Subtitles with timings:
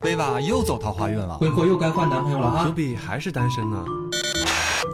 [0.00, 2.64] 薇娃又走桃花运了，挥霍又该换男朋友了啊！
[2.64, 3.84] 九比还是单身呢。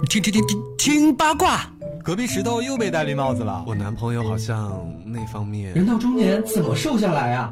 [0.08, 1.60] 听听听听听八卦，
[2.02, 3.62] 隔壁石头又被戴绿帽子了。
[3.68, 5.72] 我男朋友好像那方面……
[5.74, 7.48] 人到中年怎么瘦下来啊？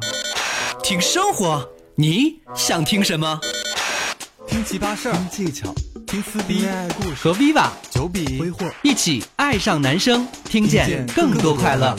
[0.83, 1.65] 听生活，
[1.95, 3.39] 你想听什么？
[4.47, 5.73] 听奇葩事儿，听技巧，
[6.05, 11.95] 听撕逼，恋爱故事和 Viva 九比挥霍，一起爱上男生，听见更多快乐。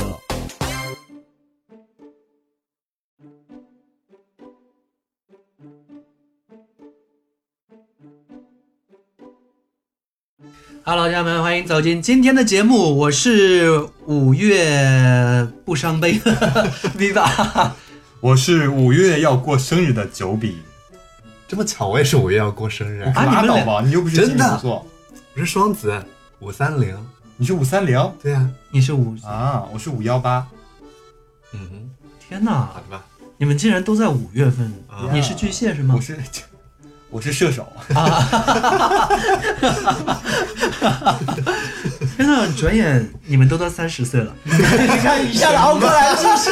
[10.88, 16.20] Hello，家人们，欢迎走进今天的节目，我是五月不伤悲，
[16.96, 17.72] Viva。
[18.20, 20.58] 我是五月要过生日的九比，
[21.48, 24.86] 这么巧，我也是五月要过生日，啊你们俩拉倒吧，你又不是真的金牛座，
[25.34, 26.00] 我是双子，
[26.38, 26.96] 五三零。
[27.36, 29.16] 你是五三零对呀、你是五？
[29.24, 30.46] 啊，我是五幺八，
[31.52, 31.91] 嗯哼，
[32.28, 33.05] 天哪好，的吧。
[33.38, 34.72] 你们竟然都在五月份！
[34.88, 36.00] 啊你是巨蟹是吗我？
[36.00, 36.16] 是
[37.08, 37.66] 我是射手，
[42.16, 46.50] 天哪，转眼你们都到三十岁了，你看一下子熬过来是不是？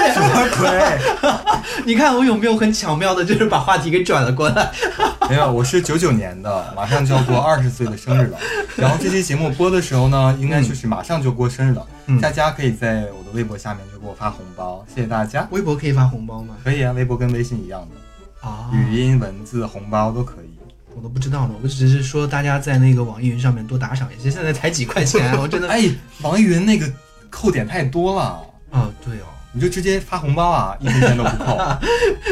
[0.61, 0.99] 对，
[1.85, 4.71] 你看我有没有很巧妙的，就是把话题给转了过来？
[5.29, 8.39] 没有，我是九九年的，马上就要过二十岁的生日了。
[8.77, 15.49] 然后这期节目播的时候呢，应该就是马上就过生日了，嗯大家可以在我的微博下面就给我发红包，谢谢大家。
[15.51, 16.55] 微博可以发红包吗？
[16.63, 17.97] 可以啊，微博跟微信一样的，
[18.45, 20.51] 啊，语音、文字、红包都可以。
[20.95, 26.87] 我都不知道呢，我只是说大家在那个网易云上面多打赏一些，现在才几块钱，我真的 哎，网易云那个
[27.31, 31.57] 扣点太多了， 啊，对哦，你就直接发红包啊，一分钱都不扣。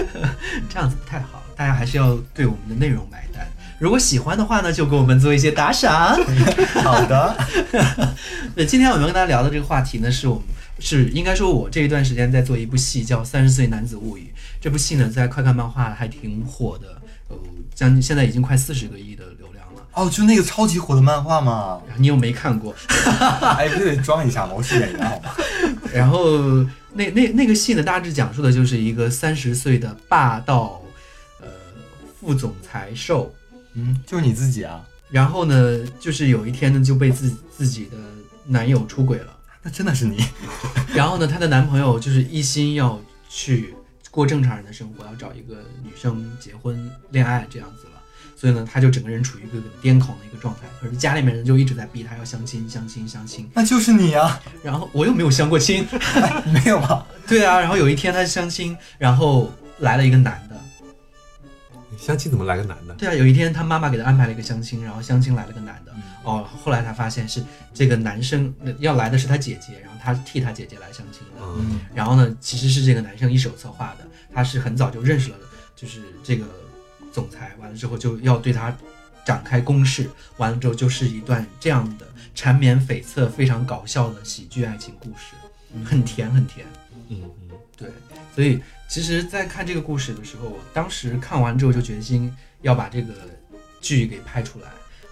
[0.69, 3.45] 这样子不太好，大家还是要对我们的内容买单。
[3.81, 6.17] 如果喜欢的话呢，就给我们做一些打赏。
[6.85, 7.37] 好的，
[8.55, 10.45] 那，今天我们跟大家聊的这个话题呢，是我们
[10.79, 14.33] 是应该说，我这一段时间在做一部戏，叫《三十岁男子物语》。
[14.61, 17.37] 这部戏呢，在快看漫画还挺火的，呃，
[17.75, 19.87] 将近现在已经快四十个亿的流量了。
[19.93, 21.81] 哦，就那个超级火的漫画嘛。
[21.99, 22.75] 你又没看过，
[23.57, 25.31] 哎，不得装一下嘛，我是演员好吗？
[25.93, 26.39] 然后
[26.93, 30.81] 那那那个戏呢，大致讲述的就是一个三十岁的霸道
[31.41, 31.49] 呃
[32.19, 33.33] 副总裁受，
[33.75, 34.81] 嗯，就是你自己啊。
[35.11, 37.97] 然后呢，就是有一天呢就被自自己的
[38.47, 39.32] 男友出轨了。
[39.63, 40.25] 那真的是你。
[40.95, 43.75] 然后呢，她的男朋友就是一心要去
[44.11, 47.93] 过正常人的生活，要找一个女生结婚恋爱这样子了。
[48.37, 50.63] 所以呢，她就整个人处于一个很癫狂的一个状态。
[50.81, 53.49] 可是家里面人就一直在逼她要相亲、相亲、相亲。
[53.55, 55.87] 那就是你啊， 然后我又没有相过亲，
[56.53, 57.07] 没有吧？
[57.29, 57.61] 对啊。
[57.61, 60.61] 然后有一天她相亲，然后来了一个男的。
[62.03, 62.93] 相亲怎么来个男的？
[62.95, 65.95] 对啊，有一天他妈妈给他安排了一个相亲，然后相亲来了个男的。
[66.25, 67.41] 哦，后来才发现是
[67.73, 71.41] 这个男生呃要来的是他姐姐，然后他替他姐姐来相亲的。
[71.41, 75.37] 嗯，然后呢，其实是这个男生一手策划的，他是很早就认识了，
[75.77, 76.45] 就是这个
[77.13, 78.77] 总裁，完了之后就要对他
[79.25, 85.37] 展开攻势，完了之后就是一段这样的缠绵悱恻、非常搞笑的喜剧爱情故事，
[85.85, 86.67] 很甜很甜。
[87.09, 87.89] 嗯嗯，对，
[88.35, 88.61] 所以
[88.93, 92.31] 其实，在看这个故事的时候，我当时看完之后就决心
[92.61, 93.15] 要把这个
[93.81, 94.69] 剧给拍出来，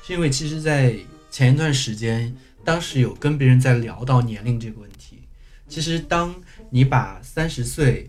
[0.07, 0.95] 是因为其实，在
[1.31, 5.23] 前一段时间，当时有跟别人在聊到年龄这个问题。
[5.67, 6.35] 其实，当
[6.69, 8.07] 你把三十岁，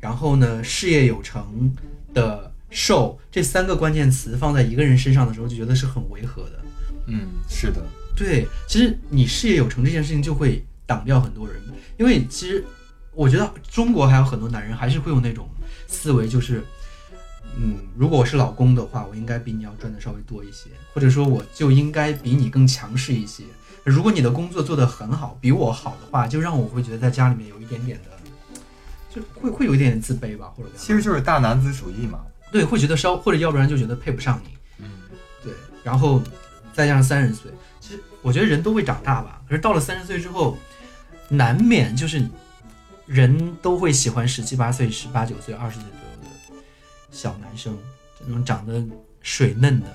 [0.00, 1.76] 然后呢事业有成
[2.14, 6.64] 的瘦这三个关键词放在一个人身上的时候，就觉得是很违和的。
[7.08, 7.84] 嗯，是的。
[8.16, 11.60] 对，其实你事业有成这件事情就会挡掉很多人，
[11.98, 12.64] 因为其实
[13.14, 15.48] 我觉得中国还有很多男人还是会有那种
[15.86, 16.64] 思维，就是，
[17.56, 23.44] 嗯，如果我是老公的话，我应该比你要赚的稍微多一些，或者说我就应该比你更强势一些。
[23.84, 28.10] 如果你的工作做得很好，比我好的话，就让我会觉得在家里面有一点点的，
[29.10, 32.20] 就会会有一点点自卑吧，或者其实就是大男子主义嘛。
[32.50, 34.56] 对，会觉得稍或者要不然就觉得配不上你。
[34.78, 34.90] 嗯，
[35.42, 35.52] 对，
[35.82, 36.22] 然后
[36.72, 37.50] 再加上三十岁，
[37.80, 39.42] 其实我觉得人都会长大吧。
[39.48, 40.56] 可是到了三十岁之后，
[41.28, 42.24] 难免就是
[43.06, 46.62] 人都会喜欢十七八岁、十八九岁、二十岁左右的
[47.10, 47.76] 小男生，
[48.20, 48.82] 这种长得
[49.22, 49.86] 水嫩的，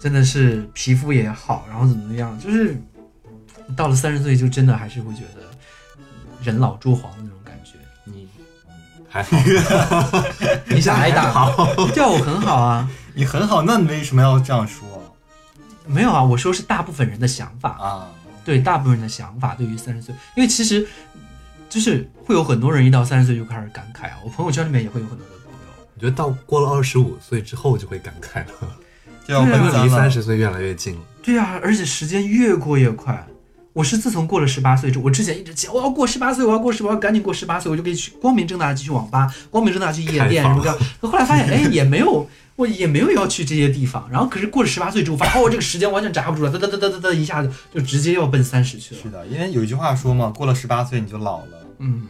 [0.00, 2.80] 真的是皮肤也好，然后怎么怎么样，就是
[3.76, 5.42] 到了三十岁就真的还是会觉得
[6.42, 7.72] 人老珠黄的那种感觉。
[8.04, 8.28] 你
[9.08, 10.22] 还好，
[10.68, 11.74] 你想挨打好？
[11.94, 12.88] 对啊，我很好啊。
[13.14, 14.86] 你很好，那你为什么要这样说
[15.86, 18.10] 没有啊，我说是大部分人的想法，啊？
[18.44, 20.86] 对大部分人的想法，对于三十岁，因为其实
[21.68, 25.58] 就是会有很多人一到三十岁就开始感慨啊，我朋友圈里面也会有很多的朋友，
[25.94, 28.76] 我觉得到过了二十五岁之后就会感慨了，
[29.26, 30.94] 就要离奔三十岁越来越近。
[30.94, 31.00] 了。
[31.22, 33.26] 对啊，而且时间越过越快，
[33.74, 40.72] 我是自从过了十八岁之后，我之前一直讲我要过十八岁，我要过十八，赶紧过十八岁，我就可以去光明正大的去网吧，光明正大地去夜店什么的。
[41.02, 42.26] 后来发现，哎，也没有，
[42.58, 44.08] 我也没有要去这些地方。
[44.10, 49.00] 然后可是过了十八岁之后，发现哦，这个时间完全闸不住了，哒哒哒哒哒哒，一下子就直接要奔三十去了。
[49.00, 52.08] 是的，因为有一句话说嘛，过了十八岁你就老了，嗯，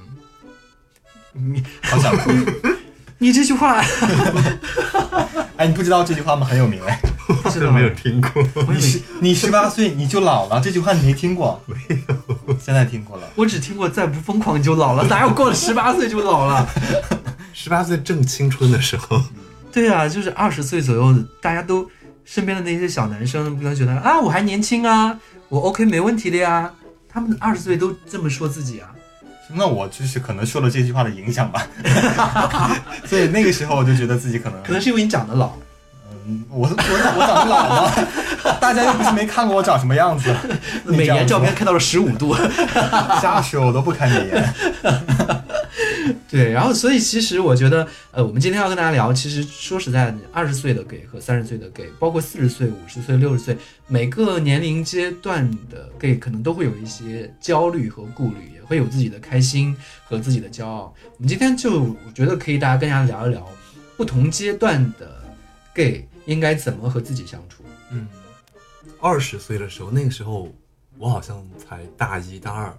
[1.35, 2.33] 你好想哭。
[3.21, 3.83] 你这句话
[5.59, 6.47] 哎，你不知道这句话吗？
[6.47, 6.99] 很有名哎。
[7.53, 8.43] 是的没有听过。
[8.73, 11.63] 你十你十八岁你就老了，这句话你没听过？
[11.67, 11.77] 没
[12.09, 13.29] 有，现在听过了。
[13.35, 16.67] 我只听过再不疯狂就老了，哪有过了十八岁就老了？
[17.53, 19.21] 十八岁正青春的时候，
[19.79, 21.89] 对啊，就是二十岁左右，大家都
[22.25, 25.17] 身边的那些小男生不能觉得啊，我还年轻啊，
[25.49, 26.69] 我 OK 没问题的呀。
[27.09, 28.89] 他们二十岁都这么说自己啊，
[29.55, 31.65] 那我就是可能受了这句话的影响吧，
[33.07, 35.53] 所以那个时候我就觉得自己可能，可能是因为你长得老，
[36.27, 37.93] 嗯，我我我长得老吗？
[38.61, 40.35] 大家又不是没看过我长什么样子，
[40.85, 42.37] 美颜照片开到了十五度。
[43.23, 44.55] 瞎说，我都不看美颜。
[46.31, 53.57] 对，然后所以其实我觉得，呃，我们今天要跟大家聊，其实说实在的，二十岁的 gay 和三十岁的 gay，包括四十岁、五十岁、六十岁，
[53.87, 60.95] 每个年龄阶段的 gay 可能都会有一些焦虑和顾虑，也会有自己的开心和自己的骄傲。
[61.17, 63.49] 我们今天就我觉得可以大家跟大家聊一聊，
[63.97, 65.25] 不同阶段的
[65.75, 67.63] gay 应该怎么和自己相处。
[67.91, 68.07] 嗯，
[69.01, 70.55] 二十岁的时候，那个时候
[70.99, 72.77] 我好像才大一大二，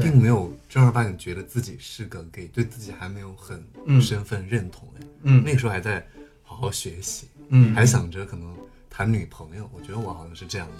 [0.00, 5.00] 并没有正儿八经觉得自己是个 gay，对自己还没有很嗯身份认同哎。
[5.24, 6.06] 嗯那个时候还在
[6.42, 8.54] 好好学习，嗯还想着可能
[8.88, 9.68] 谈女朋友。
[9.72, 10.74] 我觉得我好像是这样的。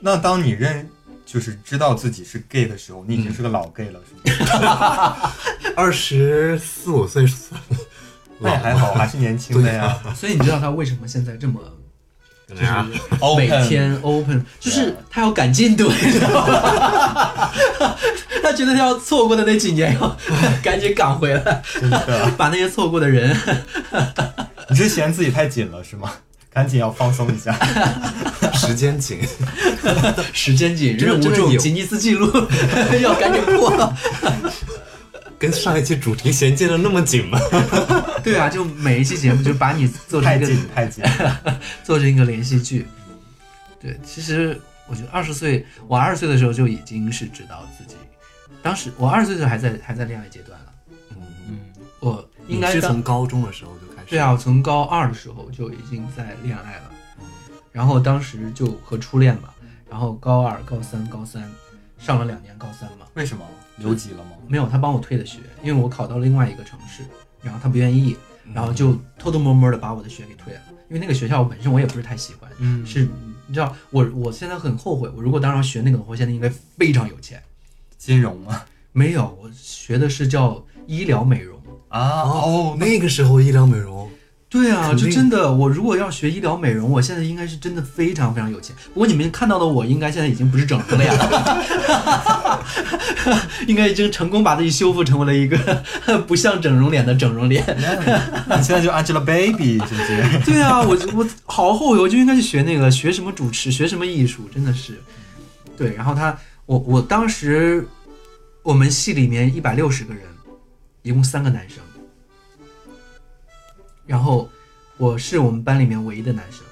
[0.00, 0.88] 那当你认
[1.24, 5.32] 就是知道自己是 gay 的时候，你已经是个老 gay 了，是吗？
[5.74, 7.60] 二十四五岁算
[8.38, 9.98] 那也还好，还是年轻的呀。
[10.14, 11.60] 所以你知道他为什么现在这么
[12.46, 12.62] 就是。
[13.38, 17.50] 每天 open，就是他要赶进度，你知道吗？
[18.44, 20.16] 他觉得他要错过的那几年要
[20.62, 23.34] 赶紧赶回来，真的，把那些错过的人，
[24.68, 26.12] 你是嫌自己太紧了是吗？
[26.52, 27.58] 赶紧要放松一下。
[28.52, 29.18] 时间紧，
[30.32, 32.30] 时间紧，任务重，吉尼斯纪录
[33.00, 33.92] 要赶紧破。
[35.38, 37.40] 跟上一期主题衔接的那么紧吗？
[38.22, 41.04] 对啊，就每一期节目就把你做成一个太紧太紧，
[41.82, 42.86] 做成一个连续剧。
[43.82, 47.96] 对，其实我觉得二十岁，我二十岁的时候就已经是知道自己，
[48.64, 50.72] 当时我二十岁的时候还在还在恋爱阶段了，
[51.10, 51.16] 嗯。
[51.50, 51.60] 嗯，
[52.00, 54.08] 我应该是该从高中的时候就开始？
[54.08, 56.90] 对啊，我从高二的时候就已经在恋爱了，
[57.70, 59.50] 然后当时就和初恋嘛，
[59.90, 61.46] 然后高二、高三、高三
[61.98, 63.44] 上了两年高三嘛，为什么？
[63.76, 64.30] 留级了吗？
[64.48, 67.02] 没有他帮我退的学，因为我考到另外一个城市，
[67.42, 68.54] 然后他不愿意，嗯。
[68.54, 72.86] 然后就偷偷摸摸的把我的学给退了，因为那个学校本身我也不是太喜欢，嗯。
[72.86, 73.06] 是
[73.46, 77.42] 你知道我我现在很后悔，我如果当时学那个的话，我现在应该非常有钱。
[78.04, 78.62] 金融吗？
[78.92, 81.54] 没有，我学的是叫医疗美容。
[81.88, 84.10] 啊哦，那个时候医疗美容，
[84.50, 88.74] 对啊，就真的，我如果要学医疗美容，我现在应该是真的非常非常有钱。
[88.92, 92.60] 不过你们看到的我，应该现在已经不是整容了呀，
[93.68, 95.56] 应该已经成功把自己修复成为了一个
[96.26, 97.64] 不像整容脸的整容脸。
[98.60, 100.40] 现在就 Angelababy 直接。
[100.44, 105.00] 对啊，我我好后悔，我就应该去学那个，学什么主持，学什么艺术，真的是。
[105.76, 106.36] 对，然后他，
[106.66, 107.86] 我我当时
[108.64, 110.24] 我们系里面一百六十个人，
[111.02, 111.84] 一共三个男生，
[114.06, 114.48] 然后
[114.96, 116.62] 我是我们班里面唯一的男生，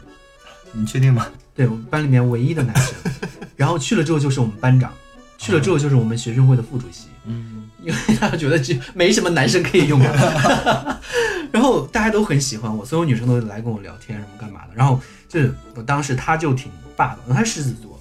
[0.72, 1.26] 你确定吗？
[1.54, 2.94] 对我们班里面唯一的男生，
[3.56, 4.90] 然后去了之后就是我们班长，
[5.36, 10.98] 去了之后就是我们学生会的副主席，嗯，因为大家觉得这没什么男生可以用啊，
[11.52, 14.72] 然后大家都很喜欢我，所有女生都来跟我聊天什么干嘛的。
[14.74, 17.91] 然后就是我当时他就挺霸道，他狮子座，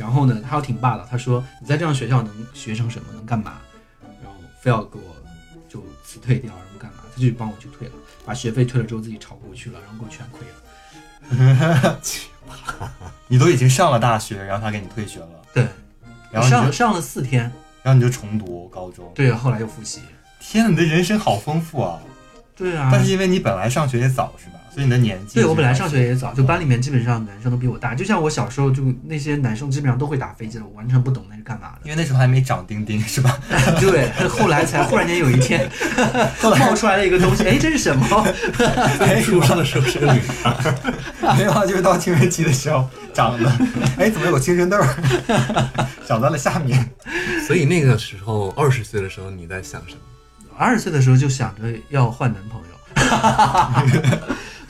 [0.00, 3.60] 然后呢他又挺霸道，他说你在这样学校能学成什么，能干嘛？
[4.22, 5.14] 然后非要给我
[5.68, 6.98] 就辞退掉，然后干嘛？
[7.14, 10.54] 他就帮我去退了，把学费退了之后自己炒股去了，然后给我全亏了。
[13.28, 15.68] 你都已经上了大学，然后他给你退学了，对，
[16.32, 17.42] 然后上上了四天，
[17.82, 19.12] 然后你就重读高中。
[19.14, 20.00] 对，后来又复习。
[20.40, 22.00] 天呐，你的人生好丰富啊！
[22.56, 24.59] 对啊，但是因为你本来上学也早是吧？
[24.72, 27.94] 所以你的年纪对我本来上学也嗯早，就班里面基本上男生都比我大。
[27.94, 33.36] 就像我小时候，就那些男生基本上都会打飞机了，我完全不懂那是干嘛的因为那时候还没长丁丁是吧？
[33.80, 35.68] 对，后来才忽然间有一天
[36.42, 38.26] 冒出来了一个东西，哎，这是什么？
[39.22, 40.54] 书上的时候是个女孩，
[41.36, 43.50] 没有啊，就是到青春期的时候长的。
[43.98, 44.86] 哎，怎么有个青春痘儿
[46.06, 46.88] 长在了下面？
[47.46, 50.00] 所以那个时候二十岁的时候你在想什么？
[50.56, 52.66] 二十岁的时候就想着要换男朋友，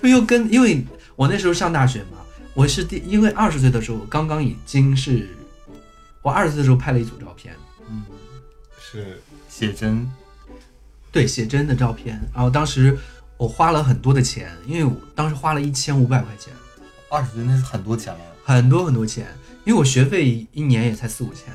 [0.02, 0.85] 因为跟因为
[1.16, 2.19] 我那时候上大学嘛，
[2.54, 5.28] 我是第因为二十岁的时候刚刚已经是
[6.23, 7.54] 我二十岁的时候拍了一组照片，
[7.88, 8.02] 嗯，
[8.80, 10.11] 是写真，
[11.12, 12.21] 对，写真的照片。
[12.35, 12.99] 然后当时
[13.37, 16.52] 我花了很多的钱，因为我当时花了一千五百块钱，
[17.11, 18.21] 二十岁那是很多钱了。
[18.42, 19.26] 很多很多钱，
[19.64, 21.54] 因为我学费一年也才四五千，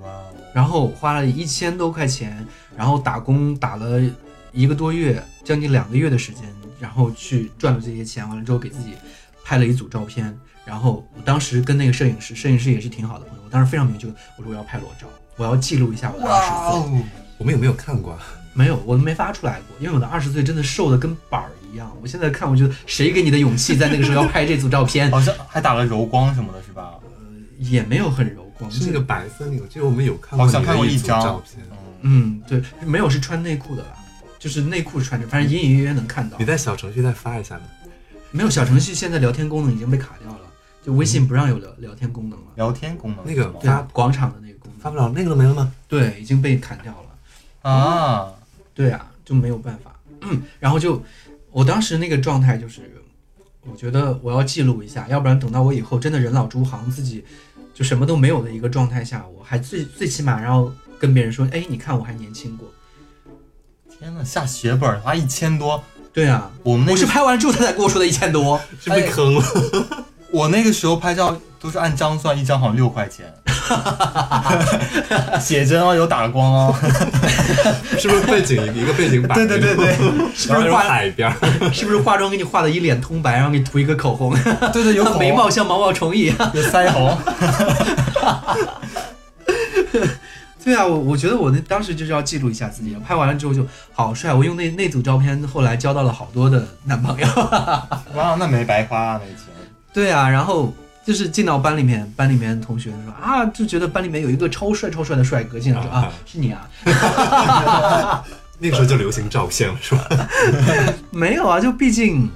[0.00, 2.44] 哇哦，然后花了一千多块钱，
[2.76, 4.02] 然后打工打了
[4.50, 6.42] 一个多月，将近两个月的时间，
[6.84, 8.92] 然后去赚了这些钱，完了之后给自己
[9.42, 10.38] 拍了一组照片。
[10.66, 16.98] 然后我当时跟那个摄影师，摄影师也是挺好的朋友，我当时非常明确，我说我要拍裸照，我要记录一下我的二十岁。
[16.98, 17.02] 哦，
[17.38, 18.18] 我们有没有看过啊？
[18.52, 21.90] 没有，我都没发出来过，因为我的二十岁真的瘦的跟板儿一样。
[22.02, 25.10] 我现在看，我觉得谁给你的勇气在那个时候要拍这组照片？
[25.12, 26.90] 好像还打了柔光什么的，是吧？
[27.02, 27.10] 呃
[27.60, 31.64] 也没有很柔光，是那个白色那个，就是我们有看过好像看过一张照片。
[32.02, 33.88] 嗯，嗯，对，没有是穿内裤的啦，
[34.44, 36.44] 就是内裤穿着，反正隐隐约约能看到你。
[36.44, 37.62] 在小程序再发一下呢？
[38.30, 40.40] 没有小程序，现在聊天功能已经被卡掉了，
[40.84, 42.44] 就微信不让有聊聊天功能了。
[42.54, 45.72] 聊天功能那个是吗对啊，广场的那个功能，发不了那个都没了吗？
[45.88, 47.70] 对，已经被砍掉了。
[47.70, 48.34] 啊，
[48.74, 49.98] 对啊，就没有办法。
[50.60, 51.02] 然后就
[51.50, 53.02] 我当时那个状态就是，
[53.62, 57.24] 我觉得我要记录一下，要不然等到我以后真的人老珠黄，自己
[57.72, 62.70] 就什么都没有的一个状态下，我还最最起码然后跟别人说，哎，你看我还年轻过。
[63.98, 65.82] 天呐，下血本儿花一千多，
[66.12, 68.60] 对啊，我们那个我是拍完之后他才跟我说的一千多。
[68.82, 69.44] 是被坑了？
[70.30, 73.32] 我那个时候拍照都是按张算，一张好像六块钱。
[75.40, 76.74] 写真哦，有打光哦。
[77.98, 79.34] 是不是背景一个背景板？
[79.38, 79.94] 对对对对，
[80.34, 81.72] 是不是画海边儿？
[81.72, 84.34] 是不是化妆给你画的一脸通白，然后给你涂一个口红，
[84.72, 86.36] 对对有眉毛像毛毛虫一样？
[86.52, 87.16] 有腮红。
[90.64, 94.32] 对啊，我我觉得我那当时就是要记录一下自己，拍完了之后就好帅。
[94.32, 97.26] 我用那那组照片，后来交到了好多的男朋友。
[98.16, 99.44] 哇，那没白花啊，那钱。
[99.92, 100.72] 对啊，然后
[101.04, 106.66] 就是进到班里面，班里面同学说啊，就觉得班里面有一个超帅超帅的帅哥，进来说啊，是你啊？
[108.58, 110.08] 那个时候就流行照片了，是吧？
[111.10, 112.30] 没有啊，就毕竟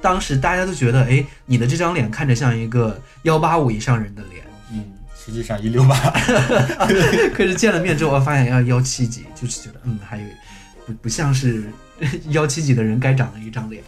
[0.00, 4.51] 当时大家都觉得，哎，你的这张脸看着像一个幺八五以上人的脸，嗯，
[5.24, 5.94] 实际上一六八。
[7.34, 10.24] 可是见了面之后，我发现要幺七几，就是觉得嗯，还有
[10.86, 11.64] 不不像是
[12.30, 13.82] 幺七几的人该长的一张脸。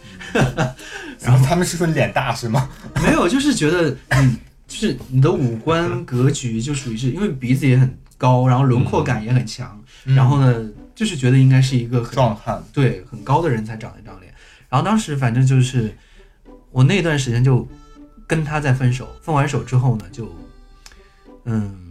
[1.21, 2.69] 然后他们是说你脸大是吗？
[3.03, 4.37] 没有，就是觉得嗯，
[4.67, 12.63] 就是你的五官格局就属于是因为鼻子也很高，然后轮廓感也很强，然后呢，就是觉得应该是一个很壮汉。
[12.71, 14.33] 对很高的人才长一张脸。
[14.69, 15.95] 然后当时反正就是
[16.71, 17.67] 我那段时间就
[18.27, 20.33] 跟他在分手，分完手之后呢，就
[21.45, 21.81] 嗯。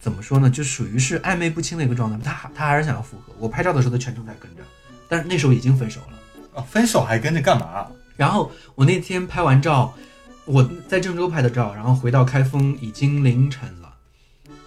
[0.00, 0.50] 怎么说呢？
[0.50, 2.18] 就属于是暧昧不清的一个状态。
[2.22, 3.32] 他他还是想要复合。
[3.38, 4.62] 我拍照的时候，他全程在跟着，
[5.08, 6.60] 但是那时候已经分手了。
[6.60, 7.86] 啊，分手还跟着干嘛？
[8.14, 9.94] 然后我那天拍完照，
[10.44, 13.94] 我在郑州拍的照，然后回到开封已经凌晨了，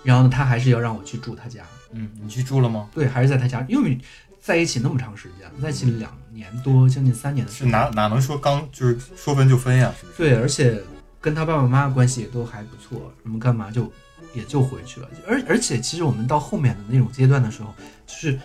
[0.02, 1.62] 然后呢，他还是要让我去住他家。
[1.92, 2.90] 嗯，你去住了吗？
[2.92, 3.96] 对，还是在他家，因为
[4.42, 7.68] 在一起那么长时间，在一起两年多，将近三年的时间。
[7.68, 9.94] 是哪哪能说刚就是说分就分呀？
[10.18, 10.82] 对，而且
[11.22, 13.92] 跟他爸爸妈妈关系也都还不错，什么干嘛就
[14.38, 15.10] 也就回去了。
[15.28, 17.74] 而而且其实我们到后面的那种阶段的时候，
[18.06, 18.40] 就是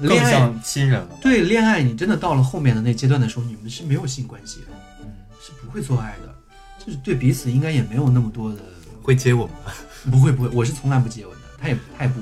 [0.00, 0.30] 更恋爱。
[0.30, 1.08] 像亲人了。
[1.20, 4.66] 对恋爱，你真的到了后面的那阶段的时候，你们是没有性关系的，
[5.02, 6.34] 嗯，是不会做爱的，
[6.84, 8.60] 就是对彼此应该也没有那么多的。
[9.02, 9.72] 会接吻吗？
[10.10, 12.20] 不会不会，我是从来不接吻的，他也他也不。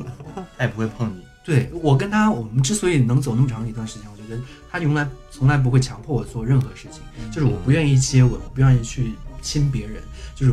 [0.59, 1.25] 他也不会碰你。
[1.45, 10.03] 对我跟他，我们之所以能走那么长的一段时间，我觉得他从来从来不会强迫我做任何事情，就是我不愿意接吻，我不愿意去亲别人，
[10.35, 10.53] 就是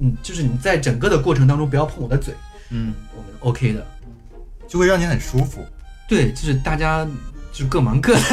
[0.00, 2.34] 嗯，就是你在整个的过程当中不要碰我的嘴，
[2.70, 3.86] 嗯，我们 OK 的。
[4.66, 5.66] 就会让你很舒服。
[6.08, 7.04] 对，就是大家
[7.52, 8.20] 就是各忙各的。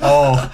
[0.00, 0.48] 哦，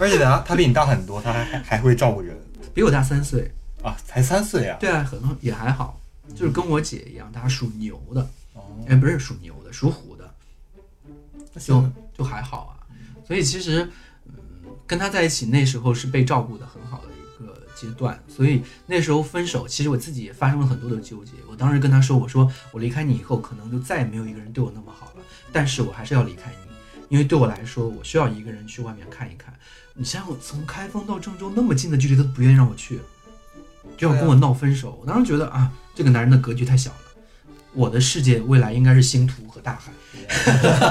[0.00, 2.36] 而且他他比你大很多，他还还还会照顾人
[2.74, 3.48] 比我大三岁，
[3.84, 4.76] 啊，才三岁啊。
[4.80, 5.98] 对啊，很也还好，
[6.34, 8.20] 就是跟我姐一样，她属牛的，
[8.54, 10.28] 哦，哎，不是属牛的，属虎的，
[11.60, 12.82] 就就还好啊。
[13.24, 13.92] 所以其实，嗯，
[14.86, 21.32] 跟他在一起那时候是被照顾的很好的一个阶段，所以那时候分手，其实我自己也发生了很多的纠结。
[21.50, 29.52] 我当时跟他说，我说我离开你以后，可能就再也没有一个人对我那么好了，但是我还是要离开你，因为对我来说，我需要一个人去外面看一看。
[29.94, 33.00] 你想想，我从开封到郑州那么近的距离，他都不愿意让我去，
[33.96, 34.98] 就要跟我闹分手。
[35.00, 36.96] 我当时觉得啊，这个男人的格局太小了。
[37.72, 39.92] 我的世界未来应该是星途和大海，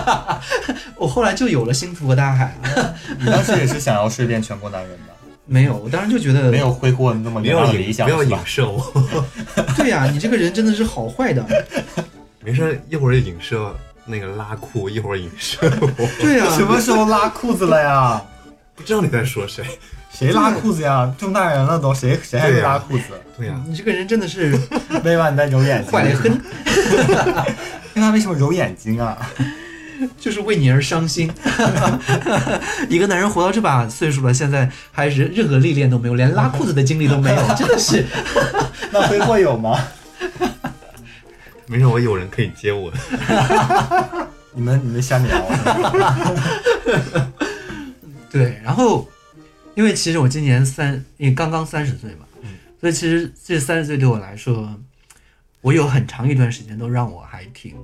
[0.97, 2.93] 我后来就有了星途和大海啊。
[3.19, 5.13] 你当时也是想要睡遍全国男人的，
[5.45, 8.23] 没有，我当时就觉得没有挥霍那么不要远大的理影不要想没有？
[8.23, 8.83] 影射我，
[9.77, 11.45] 对呀、你这个人真的是好坏的。
[12.43, 15.57] 没事，一会儿影射那个拉裤，一会儿影射
[15.97, 18.21] 我，对呀、什么时候拉裤子了呀？
[18.75, 19.63] 不知道你在说谁，
[20.11, 21.13] 谁拉裤子呀？
[21.17, 23.03] 这么大人了都，谁谁还会拉裤子？
[23.37, 24.57] 对呀、你这个人真的是
[25.03, 26.41] 没完你在揉眼睛，坏得很，
[27.95, 29.17] 那他为什么揉眼睛啊？
[30.19, 31.31] 就是为你而伤心。
[32.89, 38.05] 一个男人活到这把岁数了，现在还是任何历练都没有，连拉裤子的经历都没有， 真的是。
[38.91, 39.79] 那挥霍有吗？
[41.67, 42.91] 没事，我有人可以接我。
[44.53, 45.45] 你们你们瞎聊。
[48.29, 49.07] 对，然后
[49.75, 52.49] 因为其实我今年三，因为刚刚三十岁嘛，嗯
[52.81, 54.69] 所以其实这三十岁对我来说，
[55.65, 57.75] 我有很长一段时间都让我还挺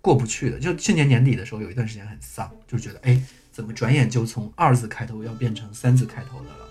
[0.00, 0.58] 过不去的。
[0.58, 6.68] 就去年年底的时候，有一段时间很丧，就觉得哎，怎么转眼就从二字开头要变成三字开头的了？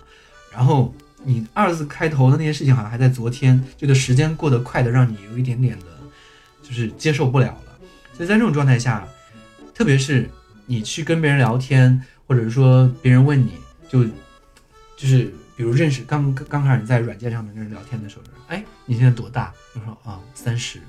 [0.52, 5.86] 然后你二字开头的那些事情好像还在昨天，这个时间过得快的让你有一点点的，
[6.60, 7.78] 就是接受不了了。
[8.12, 9.06] 所以在这种状态下，
[9.72, 10.28] 特别是
[10.66, 13.52] 你去跟别人聊天，或者是说别人问你
[13.88, 14.04] 就
[14.96, 19.52] 就是比如认识刚刚刚开始在软件上面跟人聊天的时候，哎，你现在多大？
[19.74, 20.80] 我说啊三十，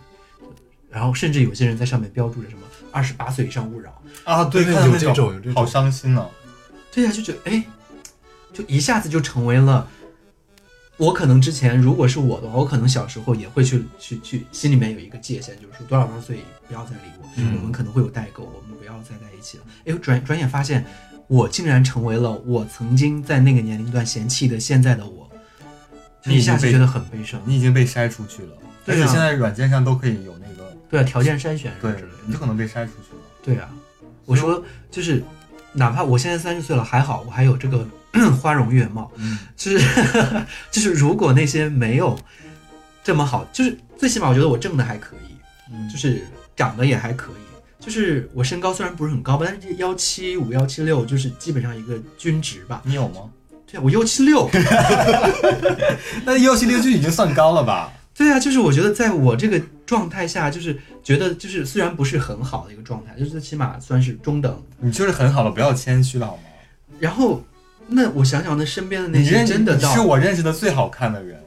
[0.89, 4.01] 然后甚至有些人在上面标注着什么二十八岁以上勿扰。
[4.24, 6.29] 啊，对，有这种有这种好伤心啊。
[6.91, 7.63] 对呀、就觉得哎，
[8.53, 9.88] 就一下子就成为了。
[10.98, 19.63] 我可能之前如果是我的话，我可能小时候也会去去去，心里面有一个界限，就是说多少多少岁不要再理我，嗯我们可能会有代沟，我们不要再在一起了。
[19.86, 20.86] 哎，转转眼发现，
[21.34, 25.28] 我竟然成为了我曾经在那个年龄段嫌弃的现在的我，
[26.25, 27.42] 你一下子觉得很悲伤。
[27.44, 28.50] 你已经被筛出去了，
[28.86, 29.08] 而对啊。
[29.08, 32.18] 且现在软件上都可以有那个，对啊，条件筛选什么对之类，的。
[32.28, 33.22] 你就可能被筛出去了。
[33.44, 33.68] 对啊，
[34.25, 35.24] 我说就是，
[35.72, 37.84] 哪怕我现在三十岁了，还好我还有这个
[38.40, 39.90] 花容月貌，嗯，就是
[40.70, 42.16] 就是如果那些没有
[43.04, 45.36] 这么好，就是最起码我觉得我挣的还可以，
[45.74, 45.90] 嗯。
[45.90, 47.43] 就是长得也还可以，
[47.84, 52.82] 就是我身高虽然不是很高吧，但是幺七五幺七六就是基本上一个均值吧。
[52.86, 53.30] 你有吗？
[53.70, 54.50] 对啊，我幺七六，
[56.25, 57.92] 那幺七六就已经算高了吧？
[58.16, 64.63] 对啊，就是我觉得在我这个状态下，就是觉得就是虽然不是很好的一个状态，就是起码算是中等。
[64.80, 66.44] 你就是很好了，不要谦虚了好吗？
[67.00, 67.44] 然后
[67.88, 71.43] 那我想想，那身边的那些真的是我认识的最好看的人。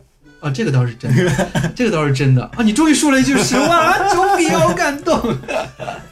[0.46, 2.62] 啊，这个倒是真的，这个倒是真的啊！
[2.62, 5.36] 你终于说了一句实话，啊，九比好感动。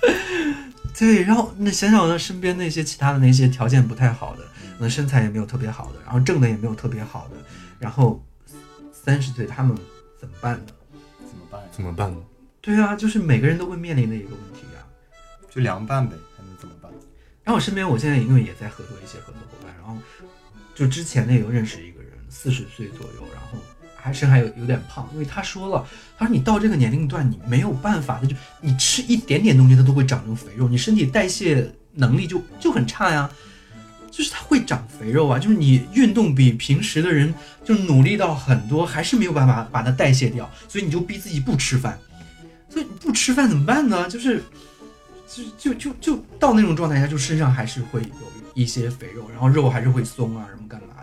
[0.98, 4.42] 对，然后那想想呢身边那些其他的那些条件不太好的，
[4.78, 7.36] 那身材也没有特别好的，然后挣的也没有特别好的，
[7.78, 8.24] 然后
[8.92, 9.76] 三十岁他们
[10.18, 10.72] 怎么办呢？
[11.20, 11.60] 怎么办？
[11.70, 12.16] 怎么办呢？
[12.60, 14.82] 对啊，就是每个人都会面临的一个问题啊。
[15.50, 16.90] 就凉拌呗，还能怎么办？
[17.44, 19.96] 然后我身边我现在因为也在合作一些合作伙伴，然后
[20.74, 23.58] 就之前呢有认识一个人，四十岁左右，然后
[24.04, 25.82] 还身还有有点胖，因为他说了，
[26.18, 33.30] 他说你到这个年龄段你没有办法他，就你吃一点点东西它都会长成肥肉，你身体代谢能力就就很差呀。
[34.10, 41.98] 就是它会长肥肉啊，就是你运动比平时的人就努力到很多，还是没有办法把它代谢掉，所以你就逼自己不吃饭。
[42.68, 44.08] 所以你不吃饭怎么办呢？
[44.08, 44.44] 就是
[45.26, 50.93] 就就就就到那种状态下，就身上还是会有一些肥肉，然后肉还是会松啊，什么干嘛。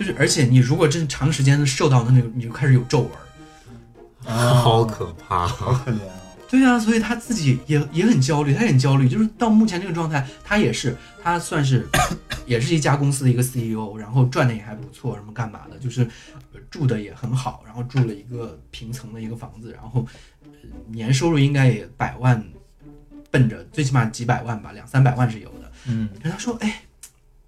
[0.00, 4.32] 就是而且你如果真长时间的受到的那个，你就开始有皱纹儿。
[4.32, 5.46] 啊 好可怕！
[5.46, 6.16] 好可怜啊！
[6.48, 9.06] 对啊，所以他自己也也很焦虑，他也很焦虑。
[9.06, 11.86] 就是到目前这个状态，他也是，他算是
[12.46, 16.02] 也是一家公司的一个 CEO，然后赚的也还不错，什么干嘛的，就是
[16.54, 20.06] 呃住的也很好，然后住了一个平层的一个房子，然后、
[20.44, 20.48] 呃
[20.88, 22.42] 年收入应该也百万，
[23.30, 25.70] 奔着最起码几百万吧，两三百万是有的。
[25.86, 26.82] 嗯，他说，哎，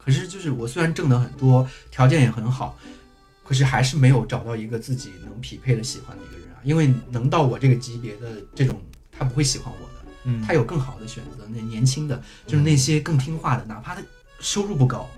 [0.05, 2.77] 可是就是我虽然挣得很多，条件也很好，
[3.45, 6.61] 可是还是没有找到一个自己能匹配的喜欢的一个人啊。
[6.65, 11.47] 因为能到我这个级别的这种，他不会喜欢我的，嗯他有更好的选择。
[11.55, 14.03] 那年轻的，就是那些更听话的，哪怕他
[14.41, 15.09] 收入不高，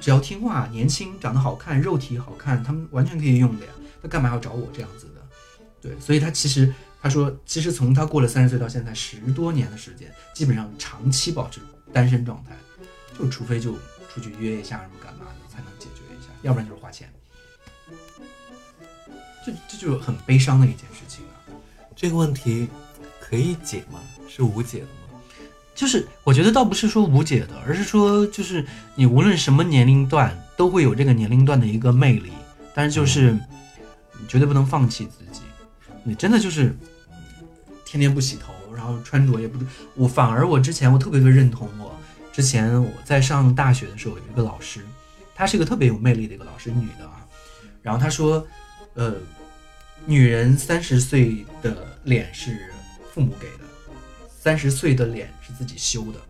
[0.00, 3.72] 只要听话、年轻、长得好看、肉体好看，他们完全可以用的呀。
[4.02, 5.22] 他干嘛要找我这样子的？
[5.80, 11.60] 对，所以他其实他说，其实从他过了三十岁到现在十多年的时间，基本上长期保持
[11.92, 12.56] 单身状态，
[13.18, 13.74] 就除非就
[14.16, 17.12] 出去约一下什么干嘛的才能解决一下，要不然就是花钱。
[19.44, 21.36] 这这就是很悲伤的一件事情啊。
[21.94, 22.66] 这个问题
[23.20, 24.00] 可以解吗？
[24.26, 25.20] 是无解的吗？
[25.74, 32.32] 就是我觉得倒不是说无解的，而是说就是你无论什么年龄段都会有这个年龄段的一个魅力，
[32.74, 35.42] 但是就是你绝对不能放弃自己，
[36.02, 36.74] 你真的就是
[37.84, 39.58] 天天不洗头，然后穿着也不，
[39.94, 41.95] 我反而我之前我特别特别认同我
[42.36, 44.84] 之前我在上大学的时候有一个老师，
[45.34, 47.26] 她是一个特别有魅力的一个老师，女的啊，
[47.80, 48.46] 然后她说，
[48.92, 49.14] 呃，
[50.04, 52.70] 女人三十岁的脸是
[53.10, 53.64] 父母给的。
[54.38, 56.20] 三十岁的脸是自己修的，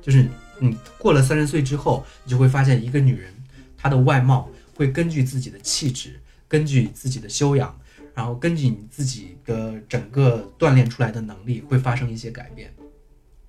[0.00, 0.26] 就是
[0.58, 3.30] 你过了三十岁之后，你就会发现一个女人，
[3.76, 7.78] 她的外貌会根据自己的气质，根据自己的修养，
[8.14, 12.72] 然后根据你自己的整个锻炼出来的能力，会发生一些改变。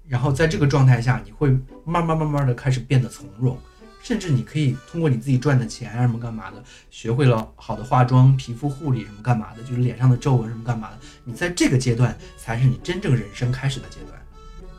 [0.08, 1.50] 然后在这个状态下，你会
[1.86, 3.58] 慢慢慢慢的开始变得从容，
[4.02, 6.62] 甚至你可以通过你自己赚的钱啊什么干嘛的，
[6.92, 11.00] 学会了好的化妆、皮肤护理什么干嘛的，就是脸上的皱纹什么干嘛的。
[11.24, 14.22] 你在这个阶段才是你真正人生开始的阶段。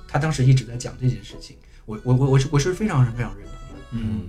[0.06, 1.56] 他当时一直在讲这件事情，
[1.87, 3.84] 我我我我是我是非常非常认同的。
[3.92, 4.28] 嗯，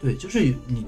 [0.00, 0.86] 对，就是你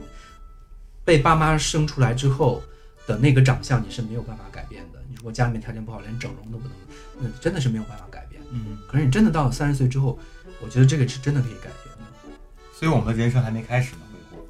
[1.04, 2.62] 被爸妈生出来之后
[3.06, 4.97] 的那个长相，你是没有办法改变的。
[5.28, 6.74] 你如果家里面条件不好，连整容都不能，
[7.20, 8.40] 那真的是没有办法改变。
[8.50, 10.18] 嗯，可是你真的到了三十岁之后，
[10.58, 12.04] 我觉得这个是真的可以改变的。
[12.72, 14.46] 所以我们的人生还没开始呢，回国，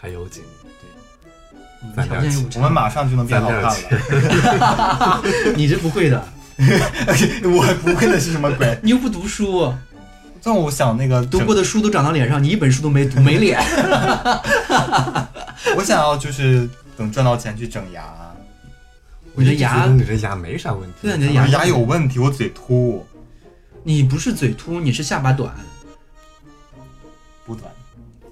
[0.00, 0.48] 还有几年，
[1.82, 5.22] 你们攒点钱条件又不差，我们马上就能变好看了。
[5.56, 6.24] 你这不会的，
[7.42, 8.78] 我不会的是什么鬼？
[8.84, 9.74] 你又不读书，
[10.40, 13.58] 但我想那个读过的书都长到脸上，你一本书都没读，没脸。
[15.76, 18.04] 我想要就是等赚到钱去整牙，
[19.36, 20.96] 我的牙，你的牙没啥问题。
[21.02, 23.04] 对啊你的牙牙有问题，我嘴凸，
[23.82, 25.54] 你不是嘴凸，你是下巴短，
[27.44, 27.70] 不短，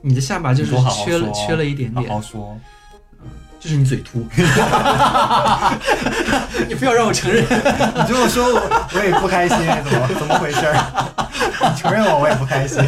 [0.01, 0.71] 你的下巴就是
[1.05, 2.59] 缺了缺了一点点好，好说。
[3.64, 4.27] 就是你嘴秃。
[6.68, 7.42] 你不要让我承认。
[7.48, 7.48] 你
[8.07, 9.57] 这么说，我我也不开心，
[9.88, 10.77] 怎么怎么回事儿？
[11.72, 12.85] 你承认我，我也不开心。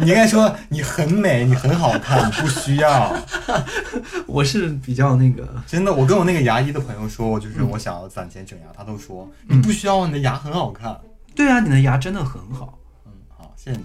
[0.00, 3.16] 你应该说你很美，你很好看，你不需要。
[4.26, 10.98] 我是比较那个，真的，我跟我那个牙医的朋友说，我就是嗯我想要攒钱整牙，他都说你不需要，你的牙很好看。
[11.36, 12.76] 对啊，你的牙真的很好。
[13.06, 13.84] 嗯，好，谢谢你。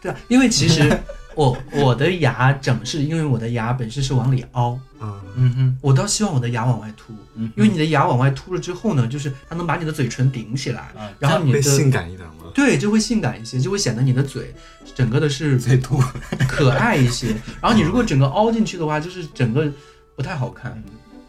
[0.00, 0.98] 对啊，因为其实
[1.36, 12.50] 我我的牙整是因为我的牙本身是往里凹，嗯，嗯哼，我倒希望我的牙往外凸，嗯因为你的牙往外凸了之后呢，就是它能把你的嘴唇顶起来，啊然后你的会性感一点吗？
[12.54, 14.54] 对就会性感一些，就会显得你的嘴
[14.94, 16.02] 整个的是嘴凸，
[16.48, 17.28] 可爱一些。
[17.60, 19.70] 然后你如果整个凹进去的话，就是整个
[20.16, 20.82] 不太好看，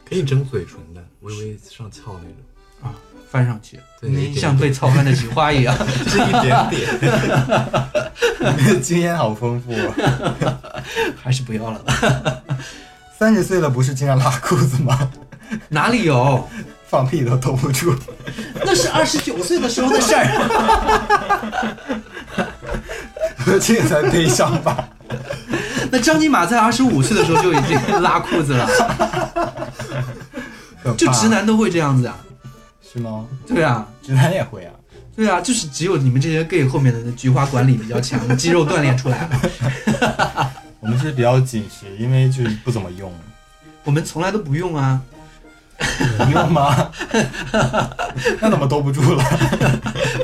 [0.08, 2.36] 可以整嘴唇的，微微上翘那种。
[2.82, 2.96] 啊，
[3.30, 5.76] 翻上去，对一点像被操干的菊花一样。
[5.78, 6.82] 就 是一点点。
[8.58, 9.74] 你 的经验好丰富。
[9.74, 10.56] 啊
[11.22, 11.94] 还是不要了吧？
[13.18, 15.10] 三十岁了，不是经常拉裤子吗？
[15.70, 16.48] 哪里有？
[16.90, 17.94] 放屁都兜不住。
[18.64, 20.26] 那是二十九岁的时候的事儿。
[23.60, 24.88] 这个才悲伤吧？
[25.92, 28.70] 那张金马在二十五岁的时候就已经拉裤子了，
[30.98, 32.18] 就直男都会这样子啊。
[32.92, 33.28] 是吗？
[33.46, 34.74] 对啊，直男也会啊。
[35.16, 40.54] 对啊，就是只有你们这些 gay 后面的菊花管理比较强，肌肉锻炼出来了。
[40.80, 43.12] 我们是比较紧实，因为就是不怎么用。
[43.84, 45.02] 我们从来都不用啊，
[46.26, 46.92] 你用吗？
[48.40, 49.24] 那怎么兜不住了？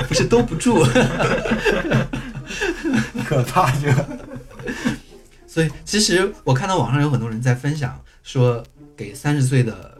[0.08, 0.84] 不是兜不住。
[3.26, 4.06] 可怕这个。
[5.46, 8.62] 所以其实我看到网上有很多人在分享说
[8.96, 9.93] 给三十岁的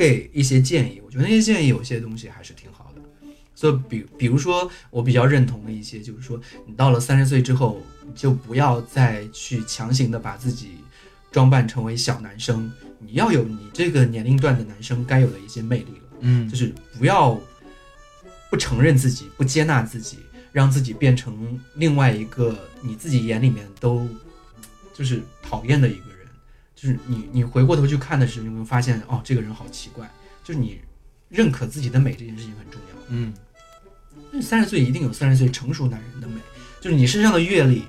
[0.00, 3.02] gay 一些建议，我觉得那些建议有些东西还是挺好的。
[3.54, 7.82] 所以比比如说我比较认同的一些，就是说你到了三十岁之后，
[8.14, 10.76] 就不要再去强行的把自己
[11.30, 16.08] 装扮成为小男生，你要有你这个年龄段的男生该有的一些魅力了。
[16.20, 17.38] 嗯就是不要
[18.48, 20.16] 不承认自己，不接纳自己，
[20.52, 24.08] 让自己变成另外一个你自己眼里面都
[24.94, 26.09] 就是讨厌的一个人。
[26.80, 30.10] 就是你你回过头去看的时候，你会发现哦，这个人好奇怪。
[30.42, 30.80] 就是你
[31.28, 32.96] 认可自己的美这件事情很重要。
[33.08, 33.34] 嗯
[34.40, 36.40] 三十岁一定有三十岁成熟男人的美，
[36.80, 37.84] 就是你身上的阅历，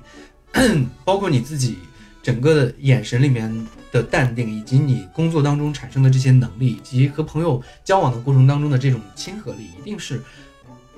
[1.04, 1.78] 包括你自己
[2.22, 3.50] 整个的眼神里面
[3.90, 10.20] 的淡定，以及你工作当中产生的这些能力，以及和朋友交往的过程当中的这种亲和力，一定是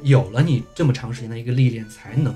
[0.03, 2.35] 有了你这么长时间的一个历练，才能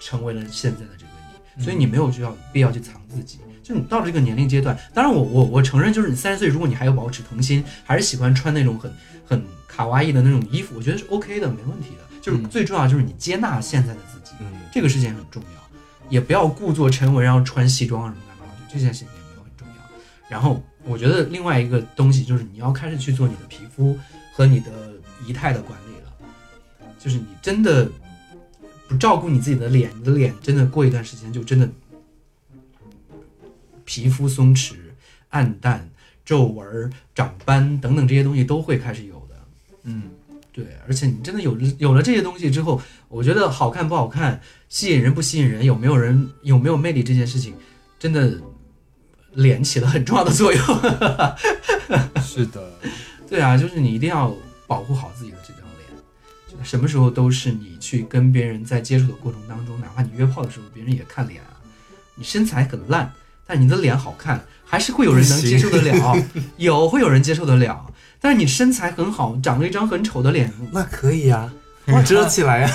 [0.00, 1.10] 成为了现在的这个
[1.56, 1.64] 你。
[1.64, 3.38] 所以你没有需要必要去藏自己，
[3.68, 8.90] 就你到了这个年龄阶段，当然我我我承认，就是你三十岁，如果你还有保持童心，还是喜欢穿那种很
[9.26, 12.08] 很卡哇伊的那种衣服，我觉得是 OK 的，没问题的。
[12.22, 15.78] 就是嗯最重要就是你接纳现在的自己，嗯，这个事情很重要，
[16.08, 19.74] 也不要故作沉稳，然后穿西装啊什么干嘛，我觉得这件事情也没有很重要。
[20.30, 23.98] 然后我觉得另外一个东西就是你要开始去做你的皮肤
[24.32, 24.70] 和你的
[25.26, 27.86] 仪态的管理了，就是你真的
[28.88, 31.68] 不照顾你自己的脸，你的脸真的过一段时间就真的
[33.88, 34.74] 皮肤松弛、
[35.30, 35.88] 暗淡、
[36.22, 39.34] 皱纹、长斑等等这些东西都会开始有的。
[39.84, 40.02] 嗯
[40.52, 47.54] 对，而且你真的有有了这些东西之后，我觉得好看不好看，吸引人不吸引人，有没有人有没有魅力这件事情，
[47.98, 48.38] 真的
[49.32, 50.62] 脸起了很重要的作用。
[52.20, 52.70] 是的，
[53.26, 55.88] 对啊，就是你一定要保护好自己的这张脸，
[56.46, 61.56] 就什么时候都是你去跟别人在接触的过程当中，哪怕你约炮的时候，别人也看脸啊。
[62.16, 63.12] 你身材很烂，
[63.48, 66.16] 但你的脸好看，还是会有人能接受得了，
[66.58, 67.90] 有会有人接受得了。
[68.20, 71.50] 但是你身材很好，长了一张很丑的脸，那可以呀、
[72.04, 72.70] 遮起来呀、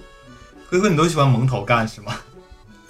[0.68, 2.14] 辉辉，你都喜欢蒙头干是吗？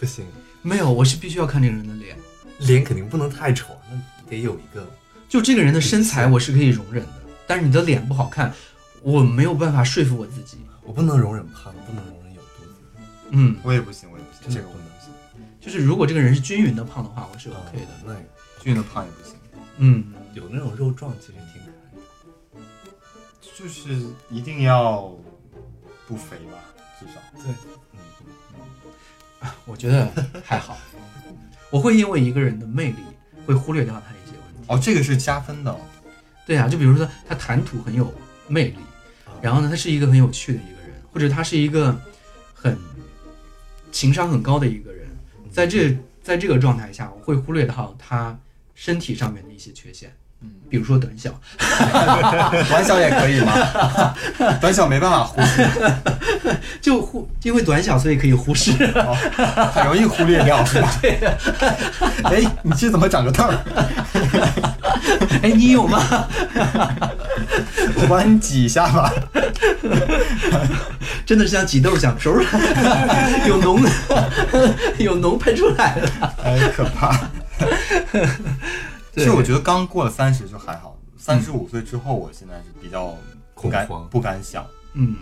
[0.00, 0.26] 不行，
[0.62, 2.16] 没有，我是必须要看这个人的脸。
[2.58, 3.96] 脸肯定不能太丑，那
[4.28, 4.84] 得有一个。
[5.28, 8.52] 就这个人的身材，我是可以容忍的，但是你的脸不好看，
[9.02, 10.58] 我没有办法说服我自己。
[10.84, 12.70] 我不能容忍胖，不能容忍有肚子，
[13.30, 14.88] 嗯，我也不行，我也不行，这个我不行，
[15.62, 17.88] 就是如果这个人是均匀的胖的话，我是 OK 的。
[18.04, 18.14] 那
[18.60, 19.36] 均匀的胖也不行，
[19.78, 22.00] 嗯，有那种肉壮，其实挺可爱的。
[23.56, 25.16] 就是一定要
[26.08, 26.58] 不肥吧，
[26.98, 27.20] 至少。
[27.44, 27.54] 对，
[29.40, 30.10] 嗯我觉得
[30.44, 30.76] 还好。
[31.70, 32.98] 我会因为一个人的魅力，
[33.46, 34.66] 会忽略掉他一些问题。
[34.66, 35.78] 哦，这个是加分的。
[36.44, 38.12] 对啊，就比如说他谈吐很有
[38.48, 38.78] 魅力，
[39.40, 41.96] 然后呢，他是一个很有趣的一个人，或者他是一个
[42.52, 42.76] 很
[43.92, 44.91] 情商很高的一个人，
[45.52, 48.36] 在这在这个状态下，我会忽略到他
[48.74, 50.10] 身体上面的一些缺陷，
[50.40, 51.38] 嗯，比如说短小。
[52.68, 53.52] 短小也可以吗？
[54.60, 55.68] 短小没办法忽视，
[56.80, 58.72] 就忽因为短小，所以可以忽视。
[58.94, 59.14] 哦
[59.74, 60.90] 很容易忽略掉，是吧？
[61.02, 61.18] 对。
[62.24, 63.58] 哎，你这怎么长个痘儿？
[65.42, 65.98] 哎，你有吗？
[67.96, 69.12] 我帮你挤一下吧。
[71.26, 72.42] 真的是像挤豆香，手儿
[73.46, 73.88] 有脓，
[74.98, 76.34] 有脓喷出来了。
[76.44, 77.28] 哎，可怕。
[79.14, 83.16] 其实我觉得刚过了三十就还好，三十五岁之后，我现在是比较
[83.54, 84.66] 不敢恐慌不敢想。
[84.94, 85.16] 嗯，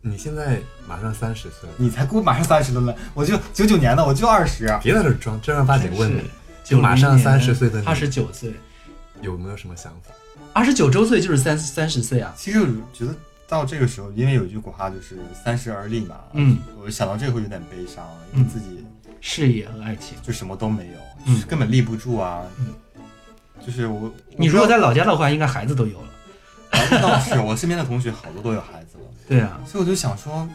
[0.00, 4.74] 你现在马上三十岁了，你才过马上三十了呢，我就九九年的，我就二十。
[4.82, 6.22] 别在这装，正儿八经问你，
[6.64, 8.54] 就就马上三十岁的你二十九岁，
[9.22, 10.10] 有没有什么想法？
[10.52, 12.34] 二十九周岁就是三三十岁啊。
[12.36, 13.14] 其实我觉得
[13.48, 18.84] 到这个时候，因为有一句古话就是“三十而立”嘛，嗯，我想到这个会有点悲伤，因为嗯自己
[19.20, 20.16] 事业和爱情。
[20.22, 22.42] 就什么都没有，嗯就是根本立不住啊。
[22.58, 22.68] 嗯
[23.66, 26.08] 就是我，你如果在老家的话，应该孩子都有了。
[26.90, 30.46] 那倒是，我身边的同学好多都有孩子了， 对啊，所以我就想说，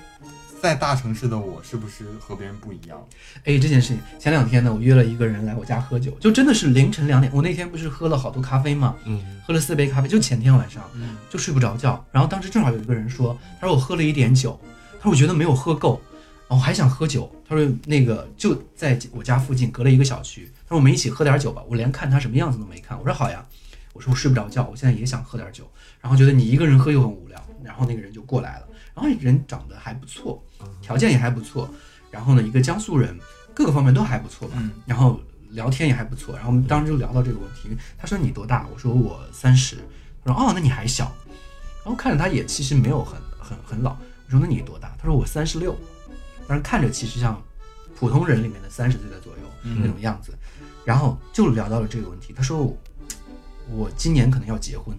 [0.62, 3.04] 在大城市的我是不是和别人不一样？
[3.46, 7.34] 哎，这件事情，前两天呢，我约了一个人来我家喝酒，就真的是凌晨两点。
[7.34, 8.96] 我那天不是喝了好多咖啡吗？
[9.06, 12.06] 嗯，喝了四杯咖啡，就前天晚上嗯，就睡不着觉。
[12.12, 14.60] 然后当时正好有一个人说，他说我喝了一点酒，
[15.00, 16.00] 他说我觉得没有喝够，
[16.48, 17.34] 然后还想喝酒。
[17.50, 20.48] 他说那个就在我家附近，隔了一个小区。
[20.68, 22.96] 他说我们一起喝点酒吧，我连看他什么样子都没看。
[23.00, 23.44] 我说好呀，
[23.94, 25.68] 我说我睡不着觉，我现在也想喝点酒，
[26.02, 30.42] 然后觉得你一个人喝又很无聊，然后那个人就过来了，然后人长得还不错，
[30.82, 31.70] 条件也还不错，
[32.10, 33.18] 然后呢一个江苏人，
[33.54, 35.20] 各个方面都还不错吧，嗯然后
[35.52, 38.68] 聊天也还不错，然后我们当时就聊到这个问题，他说你多大？
[38.74, 39.78] 我说我三十，
[40.24, 41.12] 他说哦那你还小，
[41.84, 44.96] 然后看着他也其实没有很很很老，我说那你多大？
[44.98, 45.78] 他说我三十六，
[46.48, 47.42] 但是看着其实像
[47.96, 50.34] 普通人里面的三十岁的左右嗯那种样子，
[50.86, 52.78] 然后就聊到了这个问题，他说我
[53.70, 54.96] 我今年可能要结婚，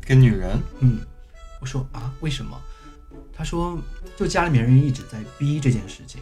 [0.00, 1.00] 跟女人，嗯，
[1.60, 2.60] 我说啊，为什么？
[3.36, 3.78] 他说，
[4.16, 6.20] 就家里面人一直在逼这件事情，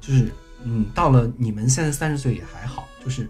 [0.00, 0.30] 就是
[0.64, 3.28] 嗯，到了你们现在三十岁也还好，就是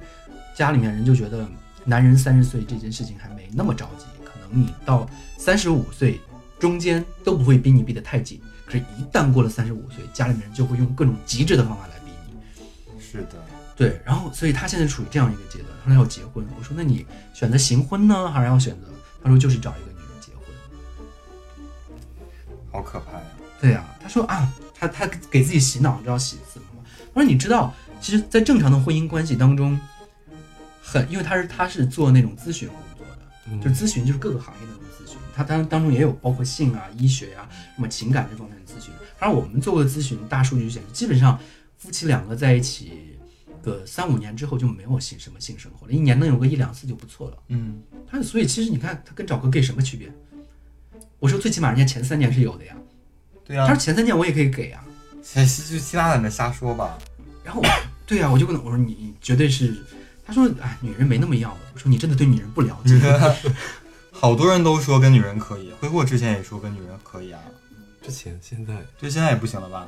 [0.55, 1.49] 家里面人就觉得
[1.85, 6.21] 男人三十岁这件事情还没那么着急，可能你到三十五岁
[6.61, 13.01] 中间都不会逼你逼得太紧，可是，一旦过了三十五岁，家里面人就会用各种极致的方法来逼你。
[13.01, 13.43] 是的，
[13.75, 16.47] 对，然后所以他现在处于这样一个阶段，他说要结婚。
[16.59, 18.89] 我说那你选择行婚呢，还是要选择？
[19.23, 19.92] 他说就是找一个。
[22.73, 23.25] 好可怕呀！
[23.61, 26.85] 对呀、他说啊，他他给自己洗脑，你知道洗什么吗？
[27.15, 29.79] 他说你知道，其实，在正常的婚姻关系当中，
[30.83, 38.93] 很，因为他是他是做那种咨询工作的，嗯就是咨询就是各个行业的那种咨询，他当当中也有包括性啊、医学呀、什么情感这方面的咨询。
[39.19, 41.39] 他说，我们做过的咨询，大数据显示，基本上
[41.79, 43.19] 夫妻两个在一起
[43.63, 47.37] 个三五年之后就没有性什么性生活了，一年能有个一两次就不错了。
[47.49, 47.81] 嗯，
[48.11, 50.13] 他所以其实你看，他跟找个 gay 什么区别？
[51.23, 52.75] 我说最起码人家前三年是有的呀，
[53.45, 54.83] 对呀、他说前三年我也可以给啊。
[55.23, 56.99] 其实就其他人的瞎说吧。
[57.45, 57.69] 然后我，
[58.05, 59.73] 对呀、我就跟他我说你你绝对是，
[60.27, 62.99] 他说哎女人没那么要的，我说你真的对女人不了解
[64.11, 67.41] 好多人都说跟女人可以，挥霍之前也说跟女人可以啊，
[68.03, 69.87] 之前现在对，现在也不行了吧？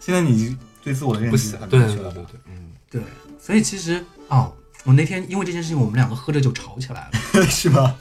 [0.00, 2.14] 现在你对自我的认不行知很，对对明确了吧？
[2.14, 3.02] 对对，嗯，对，
[3.38, 4.50] 所以其实哦，
[4.84, 7.46] 我那天因为这件事情，我们两个喝着酒吵起来了。
[7.46, 7.94] 是吗？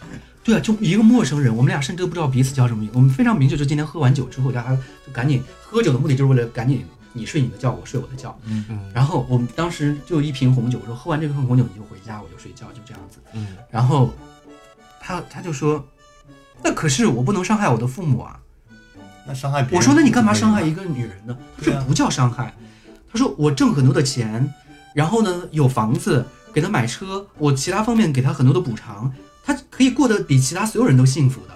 [0.46, 2.96] 对啊，就一个陌生人，我们俩甚至都不知道彼此叫什么名字。
[2.96, 8.38] 我们非常明确，就今天喝完酒之后，大家就赶紧喝酒的目的就是为了赶紧你睡你的觉，我睡我的觉。
[8.46, 13.18] 嗯嗯然后我们当时就一瓶红酒，我说喝完这瓶红酒你就回家，我就睡觉，就这样子。
[13.34, 14.14] 嗯，然后
[15.02, 15.84] 他他就说，
[16.64, 18.40] 那可是我不能伤害我的父母啊。
[19.26, 21.36] 那伤害别人，我说那你干嘛伤害一个女人呢？
[21.58, 22.54] 他说不叫伤害，
[23.12, 24.54] 他他说我挣很多的钱，
[24.94, 29.12] 然后呢有房子，给他买车，我其他方面给他很多的补偿，
[29.46, 31.54] 他可以过得比其他所有人都幸福的。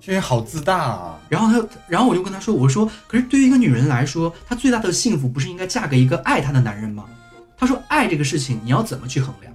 [0.00, 1.20] 这人好自大啊！
[1.28, 7.04] 然后他，然后我就跟他说，我说，可是对于一个女人来说，她最大的幸福不是应该嫁给一个爱她的男人吗？
[7.56, 9.54] 他说，爱这个事情你要怎么去衡量？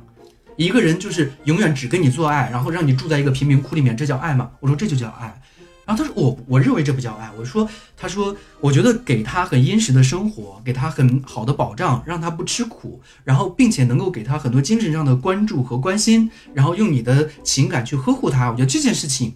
[0.55, 4.49] 一个人就是永远只跟你做爱，然后让你住在一个贫民窟里面，这叫爱吗？
[4.61, 5.41] 我说这就叫爱。
[5.87, 7.31] 然后他说我我认为这不叫爱。
[7.39, 18.51] 我说他说我觉得给他很殷实的生活，给他很好的保障，让他不吃苦，然后并且能够给他很多精神上的关注和关心，然后用你的情感去呵护他。
[18.51, 19.33] 我觉得这件事情，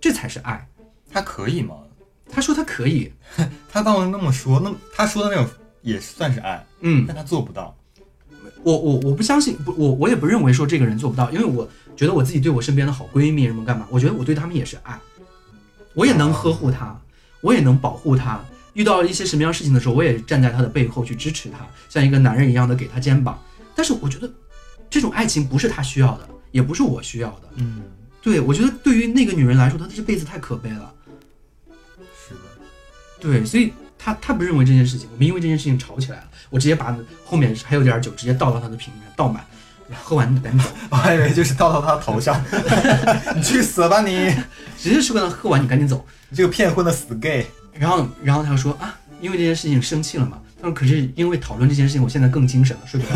[0.00, 0.68] 这才是爱。
[1.10, 1.74] 他可以吗？
[2.30, 3.10] 他说他可以，
[3.68, 5.50] 他倒是那么说，那他说的那种
[5.82, 7.74] 也算是爱，嗯，但他做不到。
[8.62, 14.98] 我我我不相信，不我我也不认为说这个人做不到，因为我觉得我自己对我身边的好闺蜜什么干嘛，我觉得我对他们也是爱，
[15.94, 16.98] 我也能呵护她，
[17.40, 18.40] 我也能保护她，
[18.74, 23.42] 遇到一些什么样事情的时候，我也站在她的背后去支持她，像一个男人一样的给她肩膀。
[23.74, 24.30] 但是我觉得
[24.90, 27.48] 这种爱情不是她需要的，也不是我需要的。
[27.56, 27.82] 嗯，
[28.22, 30.92] 对我觉得对于那个女人来说，她这辈子太可悲了。
[32.26, 32.40] 是的。
[33.20, 39.44] 对，所以她她不认为这件事情，我们因为这件事情吵起来了，我直接把后面还有点酒直接倒到她的瓶里面倒满，
[39.94, 40.70] 喝完你赶紧走。
[40.90, 42.42] 我还以为就是倒到他头上，
[43.34, 44.34] 你去死吧你！
[44.78, 46.06] 直接说跟他喝完，你赶紧走。
[46.28, 47.46] 你这个骗婚的死 gay！
[47.72, 50.38] 然后，然后他说啊，因为这件事情生气了嘛。
[50.60, 53.14] 他说可是因为讨论这件事情，我现在更精神了，睡不着。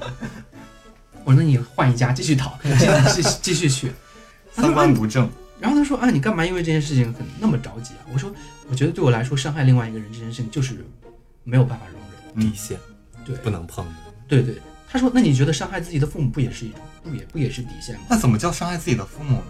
[1.24, 2.58] 我说那你换一家继续讨，
[3.14, 3.92] 继续继续去。
[4.52, 5.28] 三观不正，
[5.60, 8.06] 然后他说啊，你干嘛因为这件事情很那么着急啊？
[8.12, 8.32] 我说
[8.68, 10.84] 我觉得对我来说，伤害另外一个人这件事情就是
[11.42, 12.00] 没有办法容
[12.34, 12.50] 忍。
[12.50, 12.78] 底线
[13.24, 13.92] 对不能碰的。
[14.28, 14.54] 对对。
[14.94, 18.02] 他说那你觉得伤害自己的父母不也是一种不也不也是底线吗？
[18.08, 19.46] 那怎么叫伤害自己的父母呢？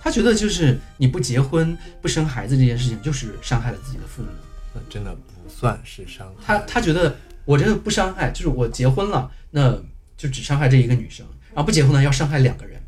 [0.00, 4.28] 他觉得就是你不结婚不生孩子这件事情，就是伤害了自己的父母。
[4.72, 6.44] 那真的不算是伤害。
[6.46, 9.72] 他他觉得我这个不伤害，就是我结婚了，那
[10.16, 12.80] 就只伤害这一个女生，然后不结婚呢要伤害两个人。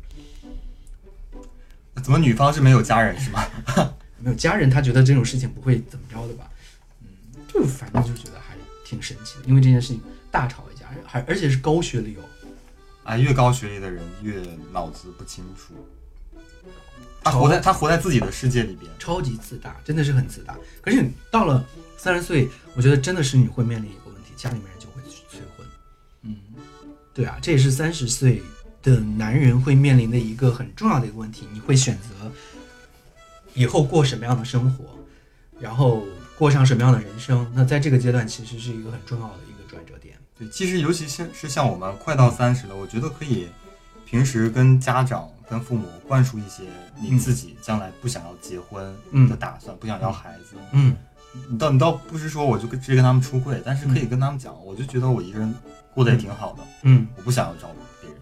[2.01, 3.45] 怎么女方是没有家人是吗？
[4.19, 6.49] 没有家人，他觉得这种事情不会怎么着的吧？
[7.01, 7.07] 嗯，
[7.53, 9.99] 就反正就觉得还挺神奇的，因为这件事情
[10.31, 10.63] 大吵
[11.07, 12.21] 还而且是高学历哦。
[13.03, 14.43] 啊，越高学历的人越
[14.73, 15.73] 脑子不清楚，
[17.23, 18.91] 他活在他活在自己的世界里边。
[18.99, 20.57] 超级自大，真的是很自大。
[20.81, 21.65] 可是你到了
[21.97, 25.65] 三十岁，我觉得真的是你会面临一个问题，家里面人就会去催婚。
[26.23, 26.35] 嗯，
[27.13, 28.43] 对啊，这也是三十岁
[28.83, 31.47] 的男人会面临的一个很重要的一个问题。
[31.53, 32.29] 你会选择
[33.53, 34.83] 以后过什么样的生活，
[35.61, 36.05] 然后
[36.37, 37.49] 过上什么样的人生？
[37.55, 39.56] 那在这个阶段，其实是一个很重要的一个。
[40.37, 43.47] 对，其实尤其是是像我们快到三十了，我觉得可以
[44.05, 46.63] 平时跟家长、跟父母灌输一些
[47.01, 48.95] 你自己将来不想要结婚
[49.29, 50.55] 的打算，不想要孩子。
[50.71, 50.95] 嗯，
[51.49, 55.53] 你倒你倒不是说我就直接跟他们出柜，但是可以跟他们讲，我就觉得我一个人
[55.93, 58.19] 过得也挺好的，嗯，我不想要照顾别人。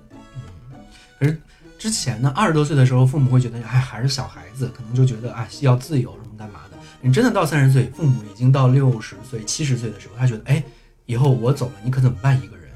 [1.19, 1.41] 可是
[1.78, 6.78] 之前呢，二十多岁的时候，父母会觉得，哎，还是小孩子，可能就觉得啊，要自由什么干嘛的。
[7.01, 10.63] 你真的到三十岁，父母已经到六十岁、七十岁的时候，他觉得，哎，
[11.06, 12.36] 以后我走了，你可怎么办？
[12.41, 12.68] 一个人，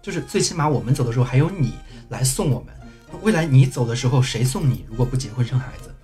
[0.00, 1.74] 就是最起码我们走的时候还有你
[2.08, 2.74] 来送我们。
[3.20, 4.84] 未来你走的时候，谁送你？
[4.88, 5.94] 如果不结婚生孩子，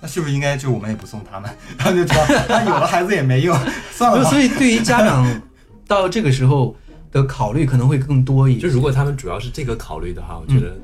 [0.00, 1.50] 那是不是应该就我们也不送他们？
[1.78, 3.56] 他们就知道他有了孩子也没用，
[3.92, 4.28] 算了吧。
[4.28, 5.40] 所以对于家长
[5.86, 6.76] 到这个时候
[7.10, 8.60] 的考虑可能会更多一些。
[8.60, 10.76] 就如果他们主要是这个考虑的话，我觉得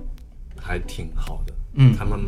[0.59, 1.53] 还挺好的。
[1.75, 2.19] 嗯他们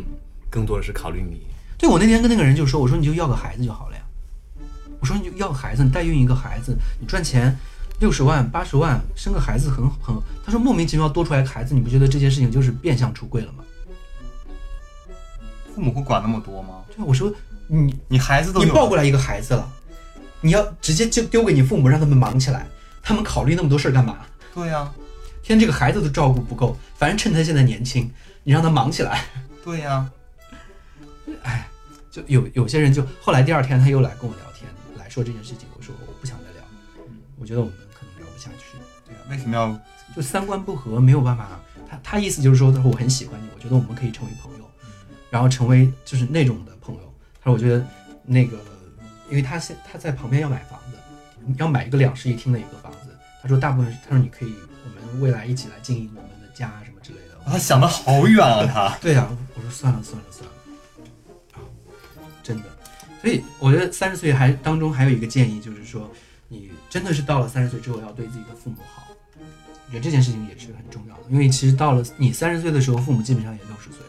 [0.49, 1.41] 更多的是考虑你。
[1.77, 4.00] 对我那天跟那个人就说，我说你就要个孩子就好了呀。
[5.01, 7.57] 我说你就要个孩子，你代孕一个孩子，你赚钱
[7.99, 10.15] 六十万八十万生个孩子很很。
[10.45, 13.63] 他说莫名其妙多出来个孩子，你不觉得这件事情就是变相出柜了吗？
[15.73, 16.83] 父母会管那么多吗？
[16.95, 17.33] 对，我说
[17.67, 19.67] 你你孩子都你抱过来一个孩子了，
[20.39, 22.67] 你要直接就丢给你父母，让他们忙起来，
[23.01, 24.17] 他们考虑那么多事儿干嘛？
[24.53, 24.91] 对呀、
[25.41, 28.11] 天这个孩子都照顾不够，反正趁他现在年轻，
[28.43, 29.23] 你让他忙起来。
[29.63, 30.05] 对呀、
[31.43, 31.67] 哎，
[32.11, 34.50] 就有有些人就后来第二天他又来跟我聊
[35.11, 36.63] 说这件事情，我说我不想再聊，
[37.37, 39.77] 我觉得我们可能聊不下去，对啊、为什么要
[40.15, 41.59] 就三观不合，没有办法。
[41.89, 44.65] 他他意思就是说，他说我很喜欢你，我觉得我们可以成为朋友，
[45.29, 47.13] 然后成为就是那种的朋友。
[47.41, 47.85] 他说我觉得
[48.23, 48.57] 那个，
[49.29, 50.97] 因为他现他在旁边要买房子，
[51.57, 53.17] 要买一个两室一厅的一个房子。
[53.41, 54.55] 他说大部分他说你可以，
[54.85, 57.37] 我们未来一起来经营我们的家什么之类的。
[57.45, 58.97] 他想的好远啊他。
[59.01, 60.53] 对呀、我说算了算了算了，
[61.53, 61.59] 啊，
[62.43, 62.63] 真的，
[63.21, 66.09] 所以我觉得三十岁还当中还有一个建议，就是说
[66.47, 69.03] 你真的是到了三十岁之后要对自己的父母好，
[69.85, 73.99] 我觉得这件事情也是很重要的，因为其实到了你三十岁的时候，父母基本上也六十岁，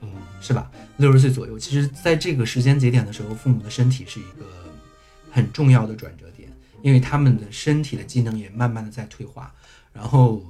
[0.00, 0.70] 嗯，是吧？
[0.96, 4.44] 六十岁左右，其实在这个时间节点的时候，父母的身体是一个
[5.30, 6.48] 很重要的转折点，
[6.82, 9.54] 因为他们的身体的机能也慢慢的在退化，
[9.92, 10.44] 然后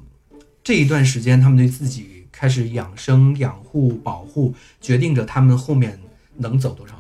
[0.64, 6.00] 这一段时间他们对自己开始养生、养护、保护，决定着他们后面
[6.36, 6.97] 能走多少年。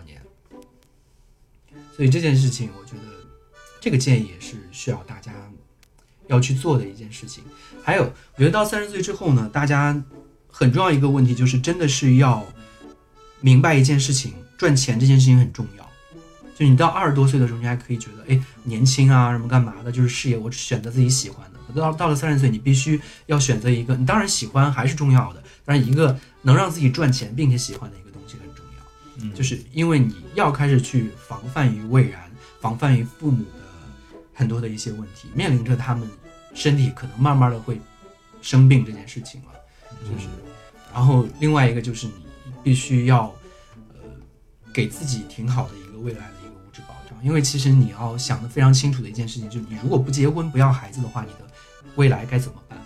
[1.98, 3.02] 所以这件事情，我觉得
[3.80, 5.32] 这个建议也是需要大家
[6.28, 7.42] 要去做的一件事情。
[7.82, 10.00] 还有，我觉得到三十岁之后呢，大家
[10.48, 12.46] 很重要一个问题就是，真的是要
[13.40, 15.90] 明白一件事情，赚钱这件事情很重要。
[16.54, 21.58] 就你到二十多岁的时候，你还可以觉得，哎，年轻啊，什么干嘛的，就是事业，我选择自己喜欢的。
[21.74, 28.07] 到到了三十岁，你必须要选择一个，你当然喜欢还是重要的，但是一个能让自己赚钱并且喜欢的一个。
[29.20, 29.34] 嗯。
[29.34, 33.64] 就是因为你要开始去防范于未然，防范于父母的
[34.34, 36.08] 很多的一些问题，面临着他们
[36.54, 37.80] 身体可能慢慢的会
[38.40, 39.52] 生病这件事情了，
[40.04, 40.28] 就是，
[40.92, 42.12] 然后另外一个就是你
[42.62, 43.34] 必须要
[43.94, 44.00] 呃
[44.72, 51.50] 给自己挺好的一个未来的一个物质保障，因为其实你要想的非常清楚的一件事情，就是你如果不结婚不要孩子的话，你的
[51.96, 52.78] 未来该怎么办？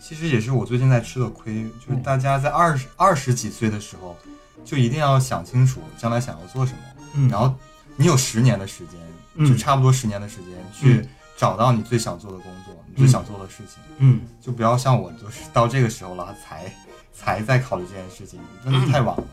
[0.00, 4.16] 其实也是我最近在吃的亏，就是大家在二十二十几岁的时候，
[4.64, 6.78] 就一定要想清楚将来想要做什么，
[7.14, 7.28] 嗯。
[7.28, 7.54] 然后
[7.96, 8.98] 你有十年的时间，
[9.34, 9.46] 嗯。
[9.46, 11.06] 就差不多十年的时间去
[11.36, 14.20] 找到你最想做的工作，你最想做的事情，嗯。
[14.40, 16.72] 就不要像我，就是到这个时候了才
[17.12, 19.24] 才在考虑这件事情，真的太晚了。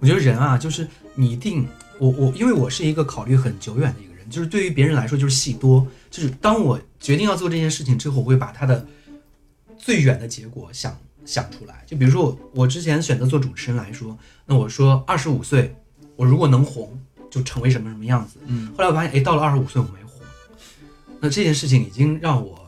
[0.00, 1.66] 我觉得人啊，就是你一定，
[1.98, 8.86] 我我因为我是一个考虑很久远的一个人，就是对于别人来说就是戏多，就是当我决定要做这件事情之后，我会把它的
[9.76, 10.96] 最远的结果想
[11.28, 11.84] 想出来。
[11.86, 14.16] 就比如说我我之前选择做主持人来说，
[14.46, 15.76] 那我说二十五岁，
[16.16, 16.98] 我如果能红，
[17.30, 18.38] 就成为什么什么样子。
[18.46, 20.22] 嗯，后来我发现，哎，到了二十五岁我没红，
[21.20, 22.58] 那这件事情已经让我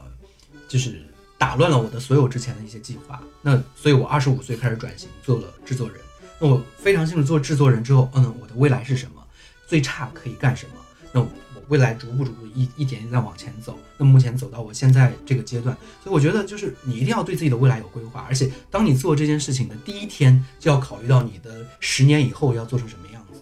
[0.68, 1.02] 就是
[1.38, 3.18] 打乱了我的所有之前的一些计划。
[3.40, 5.96] 那所以，我二十五岁开始转型做了制作人。
[6.38, 9.22] 那我非常清楚做制作人之后，嗯，我的未来是什么，
[9.66, 10.72] 最差可以干什么。
[11.12, 11.28] 那我
[11.70, 13.78] 未来逐步逐步一一点一点在往前走。
[13.96, 23.40] 那目前走到我现在这个阶段，所以我觉得就是你一定要对自己的未来有规划，而且当你做这件事情的第一天，就要考虑到你的十年以后要做成什么样子。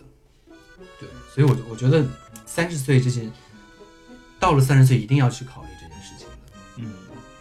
[1.00, 2.06] 对，所以我我觉得
[2.44, 3.28] 三十岁这些，
[4.38, 6.34] 到了三十岁一定要去考虑这件事情的。
[6.76, 6.92] 嗯，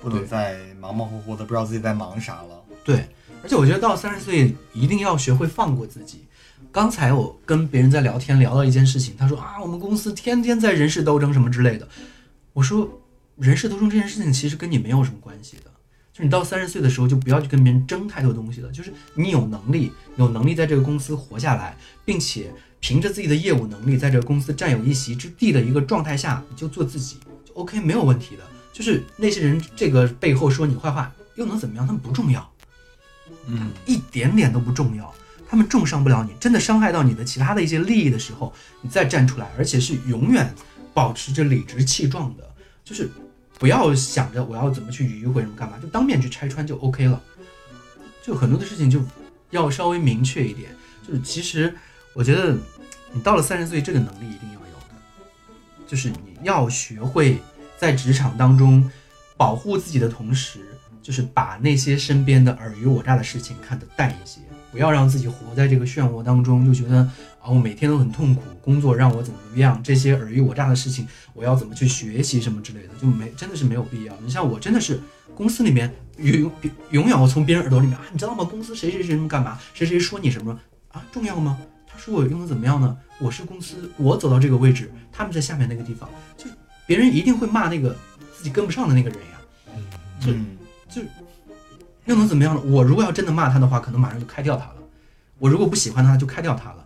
[0.02, 2.64] 不能再忙忙活活的，不知道自己在忙啥了。
[2.86, 3.10] 对，
[3.44, 6.27] 而且我觉得到三十岁一定要学会放过自己。
[6.72, 11.88] 刚才我跟别人在聊天，聊到一件事情，他说啊，我们公司天天在人事斗争什么之类的。
[12.54, 13.02] 我说，
[13.38, 15.72] 人事斗争这件事情其实跟你没有什么关系的。
[16.14, 18.72] 就你到三十岁的时候，就不要去跟别人争太多东西了。
[18.72, 28.44] 就是你有能力，有能力在这个公司活下来，并且凭着自己的业务能力，在这个公司占有一席之地的一个状态下，你就做自己，就 OK，没有问题的。
[28.74, 31.86] 就是那些人这个背后说你坏话，又能怎么样？
[31.86, 32.52] 他们不重要。
[33.48, 35.14] 嗯，一点点都不重要，
[35.50, 36.36] 他们重伤不了你。
[36.40, 40.54] 真的伤害到你的其他的一些利益的时候，你再站出来，而且是永远
[40.94, 42.44] 保持着理直气壮的，
[42.84, 43.10] 就是
[43.58, 47.22] 不要想着我要怎么去迂回什么干嘛，就当面去拆穿就 OK 了。
[48.24, 49.02] 就很多的事情就
[49.52, 50.70] 要稍微明确一点。
[51.08, 51.74] 就是其实
[52.14, 52.56] 我觉得
[53.12, 54.96] 你到了三十岁，这个能力一定要有的，
[55.88, 57.42] 就是你要学会
[57.78, 58.90] 在职场当中
[59.38, 60.60] 保护自己的同时。
[61.00, 64.42] 就是把那些身边的尔虞我诈的事情看得淡一些，
[64.78, 66.98] 不要让自己活在这个漩涡当中，就觉得
[67.42, 74.14] 啊，我每天都很痛苦，工作让我怎么怎么样，这些尔虞我诈的事情，我要怎么去学习什么之类的，就没真的是没有必要。
[74.24, 75.02] 你像我真的是
[75.34, 76.52] 公司里面永
[76.92, 78.44] 永远我从别人耳朵里面啊，你知道吗？
[78.44, 80.56] 公司谁谁谁干嘛，谁谁说你什么
[80.90, 81.58] 啊，重要吗？
[81.88, 82.96] 他说我用的怎么样呢？
[83.18, 86.08] 我是公司，我走到这个位置，他们在下面那个地方，
[86.38, 86.46] 就
[86.86, 87.98] 别人一定会骂那个
[88.32, 89.26] 自己跟不上的那个人呀。
[90.20, 90.34] 就
[90.88, 91.02] 就
[92.08, 92.62] 又能怎么样呢？
[92.62, 94.76] 我如果要真的骂他的话，可能马上就开掉他了。
[95.38, 96.86] 我如果不喜欢他，就开掉他了。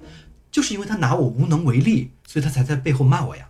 [0.51, 3.47] 就是因为他拿我无能为力，所以他才在背后骂我呀。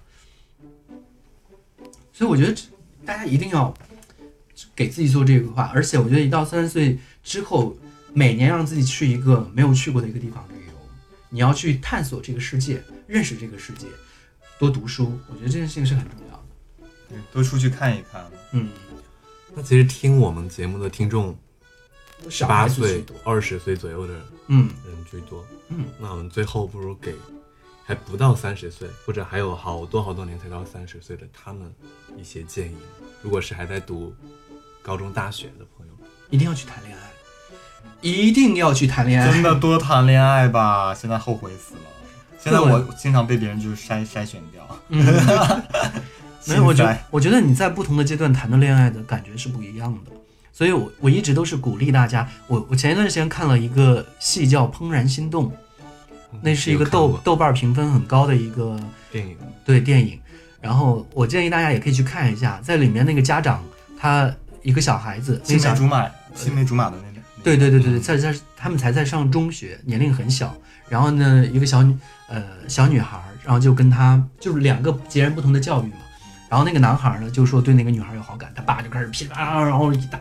[2.14, 2.56] 所以我觉得
[3.04, 3.74] 大家一定要
[4.76, 7.76] 给自己做这个规划，而且我觉得一到三十岁之后，
[8.14, 10.74] 每年让自己去一个没有去过的一个地方旅游，
[11.30, 13.88] 你要去探索这个世界，认识这个世界，
[14.60, 16.44] 多读书，我觉得这件事情是很重要的。
[17.10, 18.24] 对多出去看一看。
[18.52, 18.70] 嗯，
[19.56, 21.36] 那其实听我们节目的听众，十
[22.48, 24.14] 八岁二十岁左右的
[24.48, 25.46] 嗯人居多。
[25.70, 27.16] 嗯，那我们最后不如给
[27.84, 31.74] 还不到三十岁，或者还有好多好多年才到三十岁的他们
[32.18, 32.76] 一些建议。
[33.22, 34.14] 如果是还在读
[34.82, 35.94] 高中、大学的朋友，
[36.30, 37.12] 一定要去谈恋爱，
[38.02, 39.32] 一定要去谈恋爱。
[39.32, 41.82] 真的多谈恋爱吧，现在后悔死了。
[42.40, 44.68] 现在我经常被别人就是筛筛选掉。
[44.90, 45.06] 嗯，
[46.48, 50.12] 没有，我觉得我觉得你在不同的阶段谈的恋爱的感觉是不一样的，
[50.52, 52.28] 所以我我一直都是鼓励大家。
[52.48, 55.50] 我我前一段时间看了一个戏叫《怦然心动》，
[56.42, 58.80] 那是一个豆豆瓣评分很高的一个
[59.12, 60.20] 电影，对电影，
[60.60, 63.64] 然后我建议大家也可以去看一下，在里面那个家长
[63.98, 67.22] 他一个小孩子，青梅竹马，青梅竹马的那个。
[67.44, 70.56] 对对对对对，在在他们才在上中学，年龄很小。
[70.88, 71.98] 然后呢，一个小女
[72.28, 75.96] 呃小女孩，然后就跟他就是两个截然不同的教育嘛。
[76.52, 80.20] 然后那个男孩呢，就说对那个女孩有好感，他爸就开始噼里啪啦，然后一大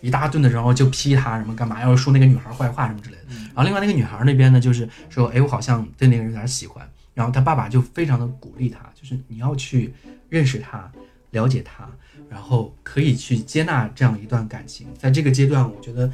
[0.00, 3.22] 一大顿的，然后就批他什么干嘛，要说那个女孩坏话什么之类的。
[3.54, 6.84] 然后另外那个女孩那边呢，就是说，哎，我好像对那个人有点喜欢。
[7.14, 9.94] 然后他爸爸就非常的鼓励他，就是你要去
[10.28, 10.90] 认识他，
[11.30, 11.88] 了解他，
[12.28, 14.88] 然后可以去接纳这样一段感情。
[14.98, 16.10] 在这个阶段，我觉得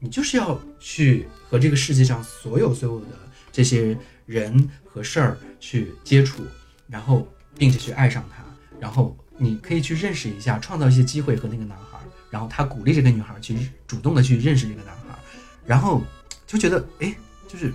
[0.00, 3.06] 你就是要去和这个世界上所有所有的
[3.50, 3.96] 这些
[4.26, 6.42] 人和事儿去接触，
[6.88, 8.37] 然后并且去爱上他。
[8.80, 11.98] 然后你可以去认识一下，创造一些机会和那个男孩。
[12.30, 13.56] 然后他鼓励这个女孩去
[13.86, 15.18] 主动的去认识这个男孩。
[15.64, 16.02] 然后
[16.46, 17.14] 就觉得，哎，
[17.46, 17.72] 就是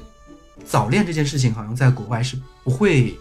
[0.66, 3.18] 早恋这件事情，好像在国外是不会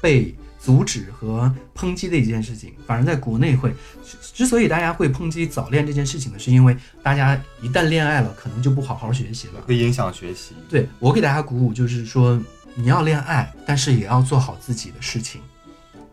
[0.00, 3.74] 被阻止和抨击的一件事情，反而在国内会。
[4.32, 10.54] 之所以大家会抨击早恋这件事情呢，是因为大家一旦恋爱了，可能就不好好学习了，会影响学习。
[10.68, 12.40] 对我给大家鼓舞，就是说
[12.74, 15.40] 你要恋爱，但是也要做好自己的事情。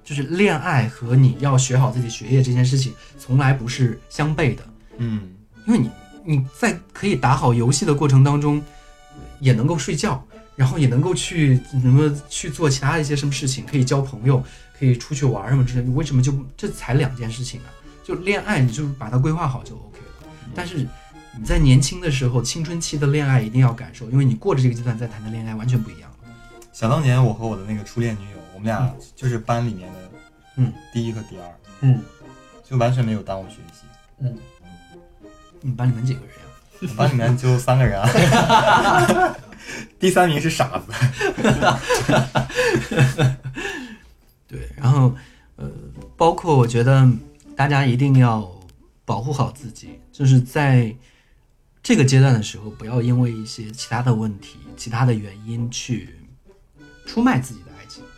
[0.07, 4.63] 就是恋爱和你要学好自己学业这件事情，从来不是相悖的。
[4.99, 5.35] 嗯，
[5.65, 5.91] 因为你
[6.23, 8.63] 你在可以打好游戏的过程当中，
[9.41, 14.41] 也能够睡觉，然后也能够去什么去做其他的一些什么事情，可以交朋友，
[14.79, 15.81] 可以出去玩什么之类。
[15.81, 17.67] 你为什么就这才两件事情啊？
[18.01, 20.29] 就恋爱，你就把它规划好就 OK 了。
[20.55, 20.87] 但是
[21.37, 26.29] 你在年轻的时候，青春期的恋爱一定要感受，因为你过了这个阶段再谈的恋爱完全不一样了。
[26.71, 28.36] 想当年我和我的那个初恋女友。
[28.57, 29.99] 我们俩就是班里面的，
[30.55, 31.43] 嗯，第一和第二，
[31.81, 32.01] 嗯，
[32.63, 33.83] 就完全没有耽误学习，
[34.17, 34.35] 嗯。
[35.61, 36.35] 你班里面几个人呀？
[36.97, 38.09] 班里面就三个人啊，
[39.99, 40.91] 第三名是傻子。
[44.47, 45.13] 对，然后
[45.55, 45.69] 呃，
[46.15, 47.07] 包括我觉得
[47.55, 48.51] 大家一定要
[49.05, 50.95] 保护好自己，就是在
[51.83, 56.15] 这个阶段的时候，不要因为一些其他的问题、其他的原因去
[57.05, 57.61] 出卖自己。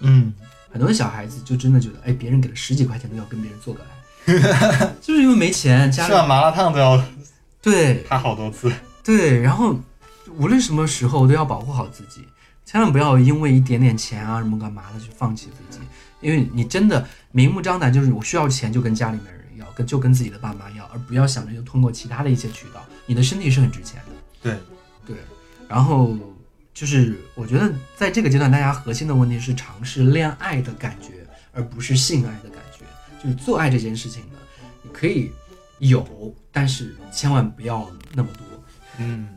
[0.02, 0.34] 嗯，
[0.72, 7.04] 很多的小孩子就真的觉得，哎，别人给了十几块钱都要跟别人做个爱， 就是因为没钱，家里吃碗麻辣烫都要
[7.62, 8.06] 对。
[8.08, 8.72] 他好多次，
[9.04, 9.80] 对，然后
[10.38, 12.28] 无论什么时候都要保护好自己，
[12.66, 15.84] 千万不要因为一点点钱啊什么干嘛的去放弃自己，
[16.22, 24.58] 因为你真的明目张胆就是我需要钱就跟家里面人要，跟就跟自己的爸妈要，而不要想着就通过其他的一些渠道，你的身体是很值钱的，对。
[25.06, 25.18] 对，
[25.68, 26.16] 然后。
[26.80, 31.10] 就是我觉得在这个阶段，大家核心的问题是尝试恋爱的感觉，
[31.52, 32.86] 而不是性爱的感觉。
[33.22, 34.38] 就是做爱这件事情呢，
[34.82, 35.30] 你可以
[35.80, 38.46] 有，但是千万不要那么多。
[39.00, 39.28] 嗯，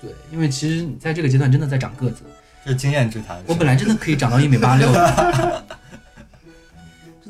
[0.00, 2.22] 对，因为其实你在这个阶段真的在长个子，
[2.64, 3.42] 这是经验之谈。
[3.48, 5.64] 我本来真的可以长到一米八六的，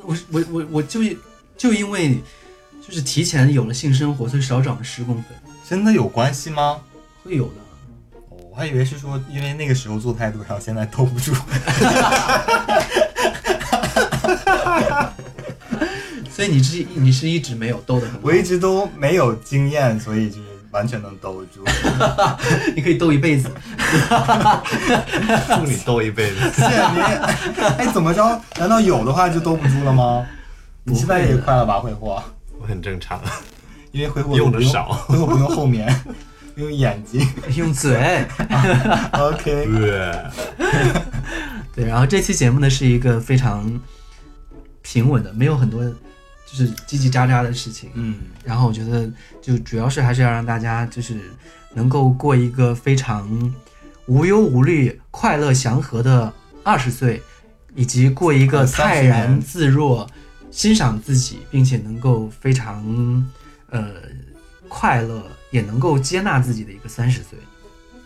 [0.02, 1.00] 我我我我就
[1.56, 2.20] 就因为
[2.86, 5.24] 就是提前有了性生活，所以少长了十公分。
[5.66, 6.82] 真的有关系吗？
[7.22, 7.63] 会有的。
[8.54, 11.34] 我还以为是说，因为那个时候做太多，然后现在兜不住。
[16.30, 18.14] 所以你是你是一直没有兜的很。
[18.22, 21.64] 我一直都没有经验，所以就是完全能兜住。
[22.76, 23.50] 你可以兜一辈子。
[25.48, 26.36] 祝你兜一辈子。
[26.54, 27.00] 谢谢你。
[27.78, 28.40] 哎，怎么着？
[28.56, 30.24] 难道有的话就兜不住了吗？
[30.84, 32.22] 你现在也快了吧，挥霍？
[32.60, 33.20] 我很正常，
[33.90, 35.92] 因为挥霍用的少，挥霍不用后面。
[36.56, 37.26] 用眼睛，
[37.56, 38.24] 用嘴，
[39.12, 39.66] OK，
[41.74, 43.80] 对，然后这期节目呢是一个非常
[44.82, 49.10] 平稳的，没有很多就是叽叽喳喳的事情，嗯，然后我觉得
[49.42, 51.18] 就主要是还是要让大家就是
[51.74, 53.52] 能够过一个非常
[54.06, 56.32] 无忧无虑、快乐祥和的
[56.62, 57.20] 二十岁，
[57.74, 60.08] 以及过一个泰然自若、
[60.52, 63.26] 欣赏自己，并且能够非常
[63.70, 63.90] 呃
[64.68, 65.20] 快乐。
[65.54, 67.38] 也能够接纳自己的一个三十岁，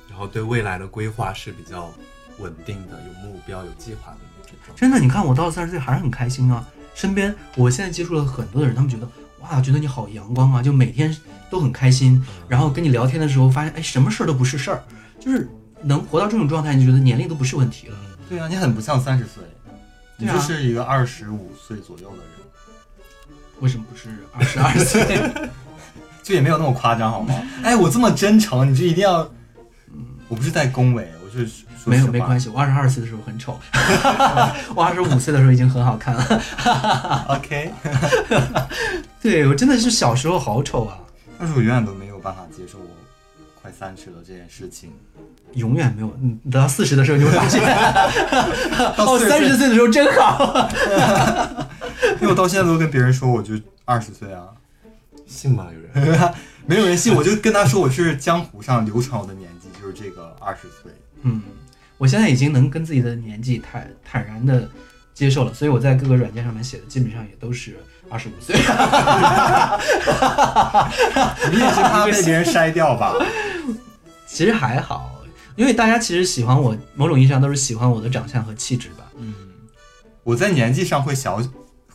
[0.07, 1.91] 然后对未来的规划是比较
[2.37, 4.55] 稳定的，有目标、有计划的那种。
[4.77, 6.69] 真的，你看我到了三十岁还是很开心啊！
[6.95, 9.09] 身边我现在接触了很多的人，他们觉得
[9.41, 11.17] 哇，觉得你好阳光啊，就每天
[11.49, 12.23] 都很开心。
[12.47, 14.85] 然后跟你聊天的时候，发现哎，什么事儿都不是事儿，
[15.19, 15.49] 就是
[15.81, 17.97] 能活到这种状态，你觉得年龄都不是问题了。
[18.29, 19.43] 对啊，你很不像三十岁，
[20.19, 22.25] 你就是一个二十五岁左右的人。
[23.61, 25.49] 为什么不是二十二岁？
[26.29, 27.35] 就也没有那么夸张，好吗？
[27.63, 29.21] 哎，我这么真诚，你就一定要……
[29.91, 32.51] 嗯，我不是在恭维，我是说没有没关系。
[32.51, 33.59] 我二十二岁的时候很丑，
[34.77, 37.25] 我二十五岁的时候已经很好看了。
[37.29, 37.73] OK，
[39.23, 40.99] 对我真的是小时候好丑啊！
[41.39, 42.85] 但是我永远都没有办法接受我
[43.63, 44.93] 快三十了这件事情，
[45.55, 46.15] 永远没有。
[46.21, 47.63] 你等到四十的时候，你会发现，
[48.99, 50.69] 到三十岁的时候真好。
[52.21, 53.55] 因为我到现在都跟别人说我就
[53.87, 54.45] 二十岁啊，
[55.29, 55.69] 信吗？
[55.73, 56.35] 有人？
[56.67, 60.93] 没有人信，我就跟他说我是江湖上流传我的年纪就是这个二十岁。
[61.23, 61.43] 嗯，
[61.97, 64.69] 我现在已经能跟自己的年纪坦坦然的
[65.15, 67.79] 接受了，所以我在各个软件上面写的基本上也都是
[68.11, 68.55] 二十五岁。
[71.51, 73.15] 你也是怕被别人筛掉吧？
[74.27, 75.23] 其实还好，
[75.57, 79.05] 因为大家其实喜欢我，某种意义上都是喜欢我的长相和气质吧。
[79.17, 79.35] 嗯，
[80.23, 81.43] 我在年纪上会小，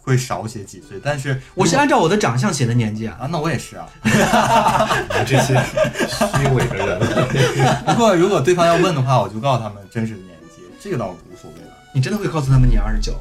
[0.04, 3.18] 会少写几岁，但是我是按照我的长相写的年纪啊。
[3.22, 3.88] 啊，那我也是啊。
[4.04, 5.60] 你这些
[6.08, 7.00] 虚伪的人。
[7.88, 11.74] 不过如果对方要问的话，我就告诉他们真实的年纪，这个倒无所谓了。
[11.94, 13.14] 你真的会告诉他们你二十九？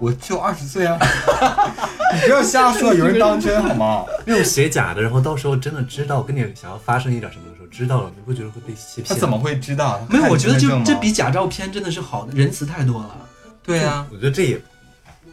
[0.00, 0.96] 我只有二十岁啊！
[2.14, 4.04] 你不要瞎说，有人当真好吗？
[4.24, 9.06] 那种写假的，然后到时候真的知道跟你想要发生一点什么的时候，知道了，你会觉得会被欺骗？
[9.08, 10.00] 他怎么会知道？
[10.08, 13.10] 没有，我觉得就这比假照片真的是好的，仁慈太多了。
[13.64, 14.62] 对啊，我觉得这也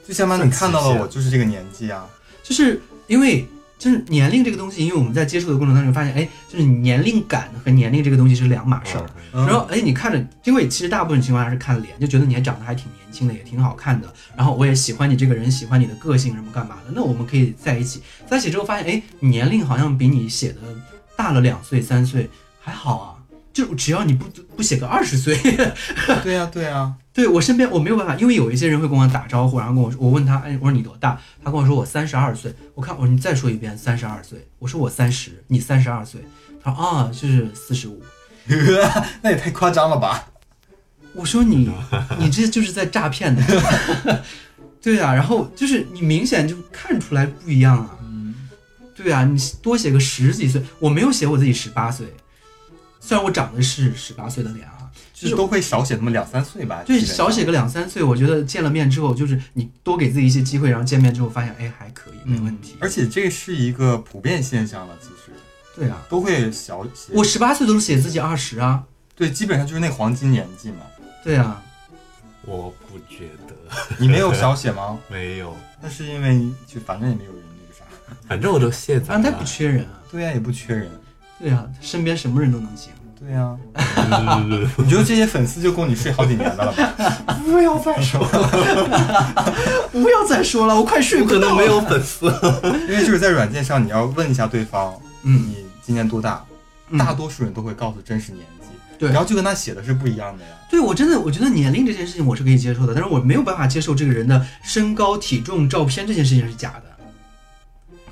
[0.06, 2.06] 最起码你看到了我就是这个年纪啊，
[2.44, 3.46] 就是因为。
[3.78, 9.06] 就是年龄这个东西，因为我们在接触的过程当中发现，哎，就是年龄感和年龄这个东西是两码事儿。
[9.34, 14.12] 然后，哎，你看着，因为其实大部分情况下是看脸，就觉得你还长得还挺年轻的，也挺好看的。
[14.34, 18.02] 然后我也喜欢你这个人，喜欢你的个性什么干嘛的，那我们可以在一起。
[18.26, 20.62] 在一起之后发现，哎，年龄好像比你写的
[21.18, 22.30] 大了两岁三岁
[22.62, 23.15] 还好啊。
[23.56, 24.26] 就只要你不
[24.58, 25.34] 不写个二十岁，
[26.22, 31.18] 对呀对呀，对我身边我没有办法，因为有一些人会跟我打招呼，然后跟我说，我问他，哎，我说你多大？
[31.42, 32.54] 他跟我说我三十二岁。
[32.74, 34.46] 我看我说你再说一遍三十二岁。
[34.60, 36.20] 我说我三十，你三十二岁。
[36.62, 38.04] 他说啊，就是四十五。
[39.24, 40.28] 那也太夸张了吧？
[41.14, 41.72] 我说你
[42.20, 43.42] 你这就是在诈骗的。
[44.84, 47.92] 对啊，然后就是你明显就看出来不一样啊。
[48.02, 48.36] 嗯，
[48.94, 52.14] 对啊，你多写个十几岁，我没有写我自己十八岁。
[53.06, 56.82] 虽然我长得是十八岁的脸啊，就是都会少写那么两三岁吧。
[56.84, 62.78] 对，少写个两三岁，我觉得见了面之后，就是你多给自己一些机会，然后见面之后发现，哎，还可以，没问题。
[62.80, 65.32] 而且这是一个普遍现象了，其实。
[65.76, 67.12] 对啊，都会小写。
[67.14, 68.84] 我十八岁都是写自己二十啊。
[69.16, 70.78] 对，基本上就是那黄金年纪嘛。
[71.24, 71.62] 对啊。
[72.44, 73.56] 我不觉得。
[73.98, 74.98] 你没有小写吗？
[75.12, 75.56] 没有。
[75.82, 77.84] 那是因为就反正也没有人那个啥。
[78.28, 79.22] 反正我都卸载了。
[79.22, 80.02] 他不缺人啊。
[80.10, 80.90] 对呀，也不缺人。
[81.38, 82.94] 对呀，身边什么人都能行。
[83.18, 83.58] 对呀，
[84.78, 87.34] 你觉得这些粉丝就够你睡好几年的了吗？
[87.46, 89.50] 不要再说了，
[89.92, 92.26] 不要再说了，我快睡不能没有粉丝，
[92.88, 94.94] 因为就是在软件上，你要问一下对方，
[95.24, 96.44] 嗯，你今年多大？
[97.00, 98.68] 大多数人都会告诉真实年纪，
[99.00, 100.50] 对，然后就跟他写的是不一样的呀。
[100.70, 106.84] 对我真的，我觉得年龄这件事情我是可以接受的，但是我没有办法接受这个人的身高、体重、照片这件事情是假的。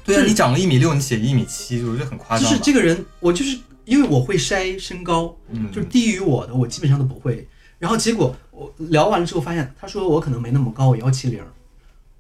[0.06, 2.50] 对啊，你长了一米六，你写一米七，我觉得很夸张。
[2.50, 3.60] 就是这个人，我就是。
[3.86, 7.48] 因为我会筛身高，嗯，就是低于我的，我基本上都不会。
[7.80, 11.44] 然后结果我聊完了之后发现，他说我可能没那么高，我幺七零。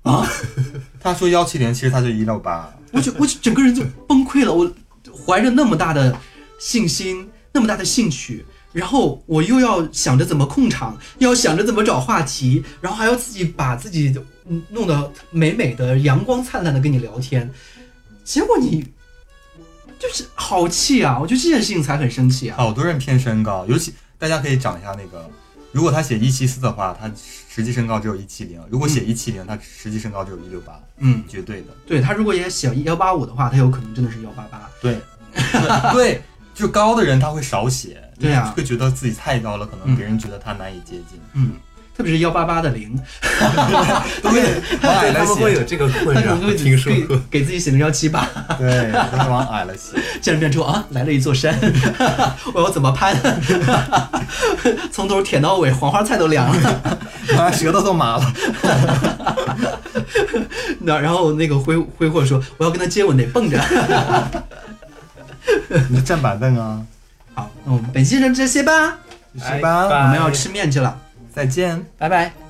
[0.01, 0.27] 啊？
[0.99, 2.73] 他说幺七零，其实他就一六八。
[2.91, 4.53] 我就我就整个人就崩溃了。
[4.53, 4.69] 我
[5.25, 6.13] 怀着那么大的
[6.59, 14.13] 信心，那么大的兴趣，然后我又要想着怎么控场，要想着怎么找话题，然后还要自己把自己
[14.69, 17.49] 弄得美美的、阳光灿烂的跟你聊天，
[18.25, 18.85] 结果你。
[20.03, 21.17] 就是好气啊！
[21.17, 22.57] 我觉得这件事情才很生气啊。
[22.57, 25.29] 好多人偏身高，尤其大家可以找一下那个，
[25.71, 30.77] 如果他写一七四的话，他实际身高只有一七零；如果写一七零，他实际身高只有一六八。
[30.97, 31.67] 嗯，绝对的。
[31.87, 34.69] 对他如果也写幺八五的话，他有可能真的是幺八八。
[34.81, 34.99] 对，
[35.93, 36.21] 对，
[36.53, 41.17] 就高的人他会少写，对呀，会觉得自己太高了，可能别人觉得他难以接近。
[41.31, 41.53] 嗯。
[41.95, 42.91] 特别是幺八八的零，
[44.23, 44.31] 对，
[44.81, 46.35] 对，他们会有这个困扰。
[46.57, 46.91] 听说
[47.29, 48.27] 给自己写成幺七八，
[48.57, 49.95] 对，都是往矮了写。
[50.19, 51.55] 见了面之后啊，来了一座山，
[52.53, 53.15] 我要怎么攀？
[54.91, 58.33] 从头舔到尾，黄花菜都凉了，舌头都麻了。
[60.79, 63.59] 那然后那个挥挥霍说，我要跟他接吻得蹦着。
[65.89, 66.81] 你站板凳啊？
[67.35, 68.97] 好，那我们本期就这些吧，
[69.37, 70.97] 这些吧，我们要吃面去了。
[71.33, 72.42] 再见，拜拜。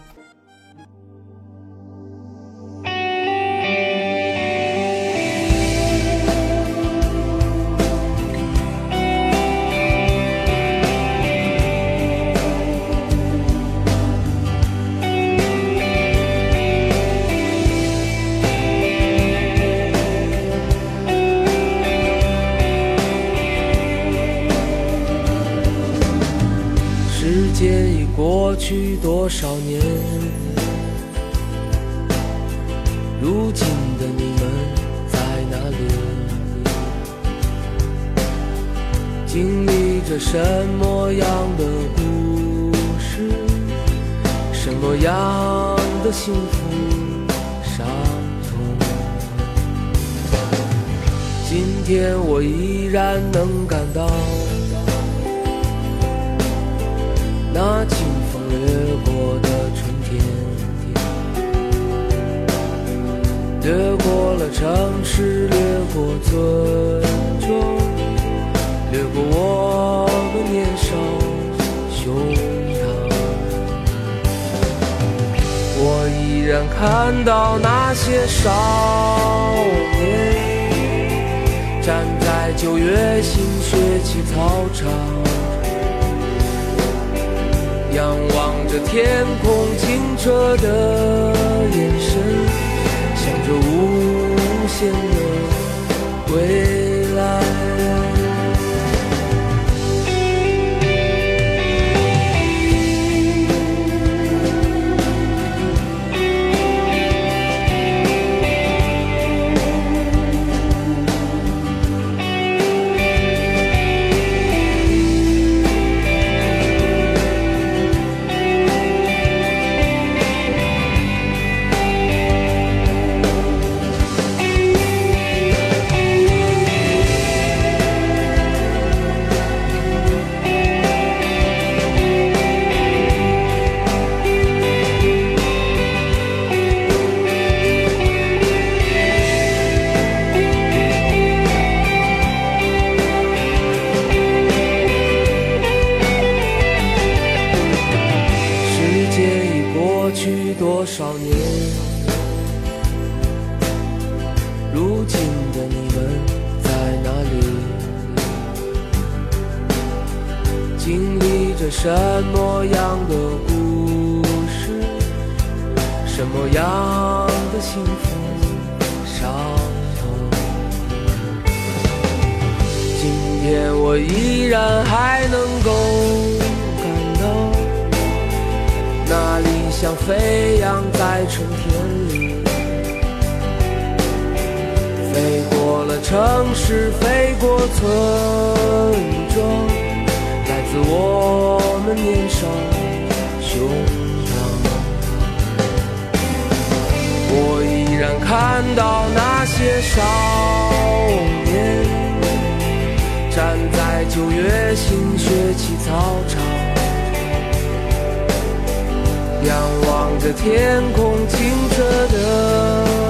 [209.46, 209.52] 仰
[209.88, 211.40] 望着天空，清
[211.72, 212.18] 澈的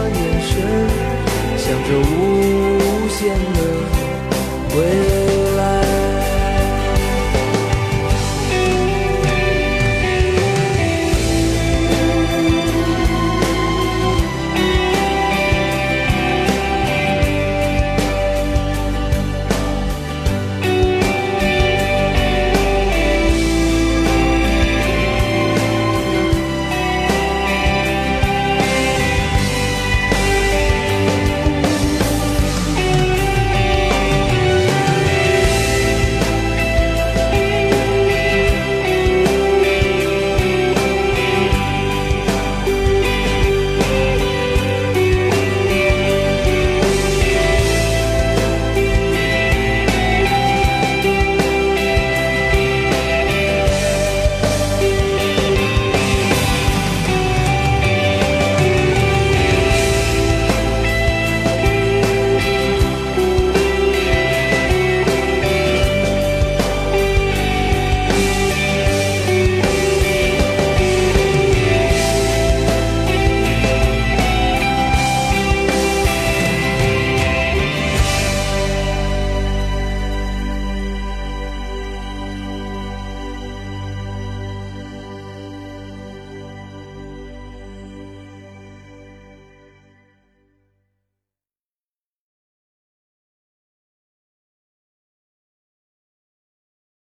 [0.09, 0.51] 眼神，
[1.57, 2.11] 像着无
[3.09, 3.19] 限
[3.53, 3.59] 的
[4.75, 4.77] 未
[5.17, 5.22] 来。